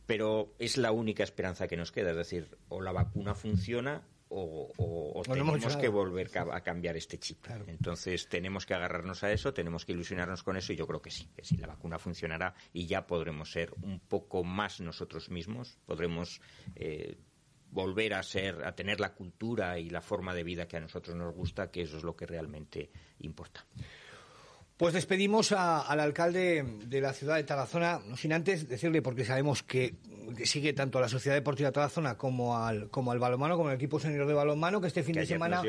[0.05, 5.21] Pero es la única esperanza que nos queda, es decir, o la vacuna funciona o,
[5.23, 7.45] tenemos que volver a cambiar este chip.
[7.67, 11.11] Entonces tenemos que agarrarnos a eso, tenemos que ilusionarnos con eso y yo creo que
[11.11, 15.77] sí, que sí, la vacuna funcionará y ya podremos ser un poco más nosotros mismos,
[15.85, 16.41] podremos
[16.75, 17.17] eh,
[17.71, 21.15] volver a ser, a tener la cultura y la forma de vida que a nosotros
[21.15, 23.65] nos gusta, que eso es lo que realmente importa.
[24.77, 29.63] Pues despedimos al alcalde de la ciudad de Tarazona, no sin antes decirle, porque sabemos
[29.63, 29.95] que,
[30.43, 33.75] sigue tanto a la Sociedad Deportiva de Tarazona como al, como al balonmano, como el
[33.75, 35.63] equipo senior de balonmano, que este fin de semana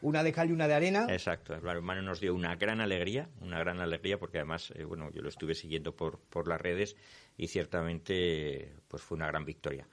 [0.00, 1.06] una de cal y una de arena.
[1.08, 5.10] Exacto, el balonmano nos dio una gran alegría, una gran alegría, porque además, eh, bueno,
[5.12, 6.96] yo lo estuve siguiendo por, por las redes
[7.36, 9.86] y ciertamente pues fue una gran victoria.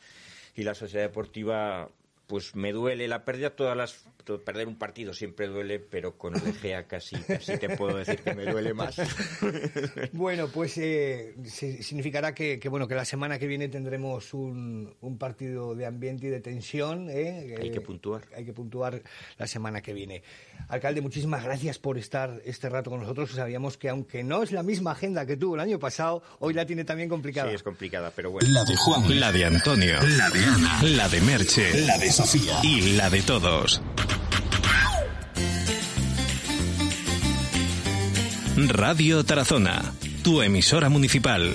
[0.56, 1.90] Y la Sociedad Deportiva
[2.28, 4.06] pues me duele la pérdida todas las
[4.44, 8.34] perder un partido siempre duele pero con el Egea casi casi te puedo decir que
[8.34, 8.96] me duele más.
[10.14, 15.76] Bueno pues eh, significará que, bueno que la semana que viene tendremos un, un partido
[15.76, 17.56] de ambiente y de tensión ¿eh?
[17.60, 18.24] hay que puntuar.
[18.36, 19.02] hay que puntuar
[19.38, 20.24] la semana que viene.
[20.70, 23.32] Alcalde muchísimas gracias por estar este rato con nosotros.
[23.32, 26.66] Sabíamos que aunque no es la misma agenda que tuvo el año pasado hoy la
[26.66, 27.50] tiene también complicada.
[27.50, 28.48] Sí es complicada pero bueno.
[28.50, 29.20] La de Juan.
[29.20, 29.96] La de Antonio.
[30.02, 30.84] La de Ana.
[30.84, 31.82] La de Merche.
[31.86, 32.12] La de
[32.64, 33.82] Y la de todos.
[38.56, 39.92] Radio Tarazona,
[40.24, 41.52] tu emisora municipal.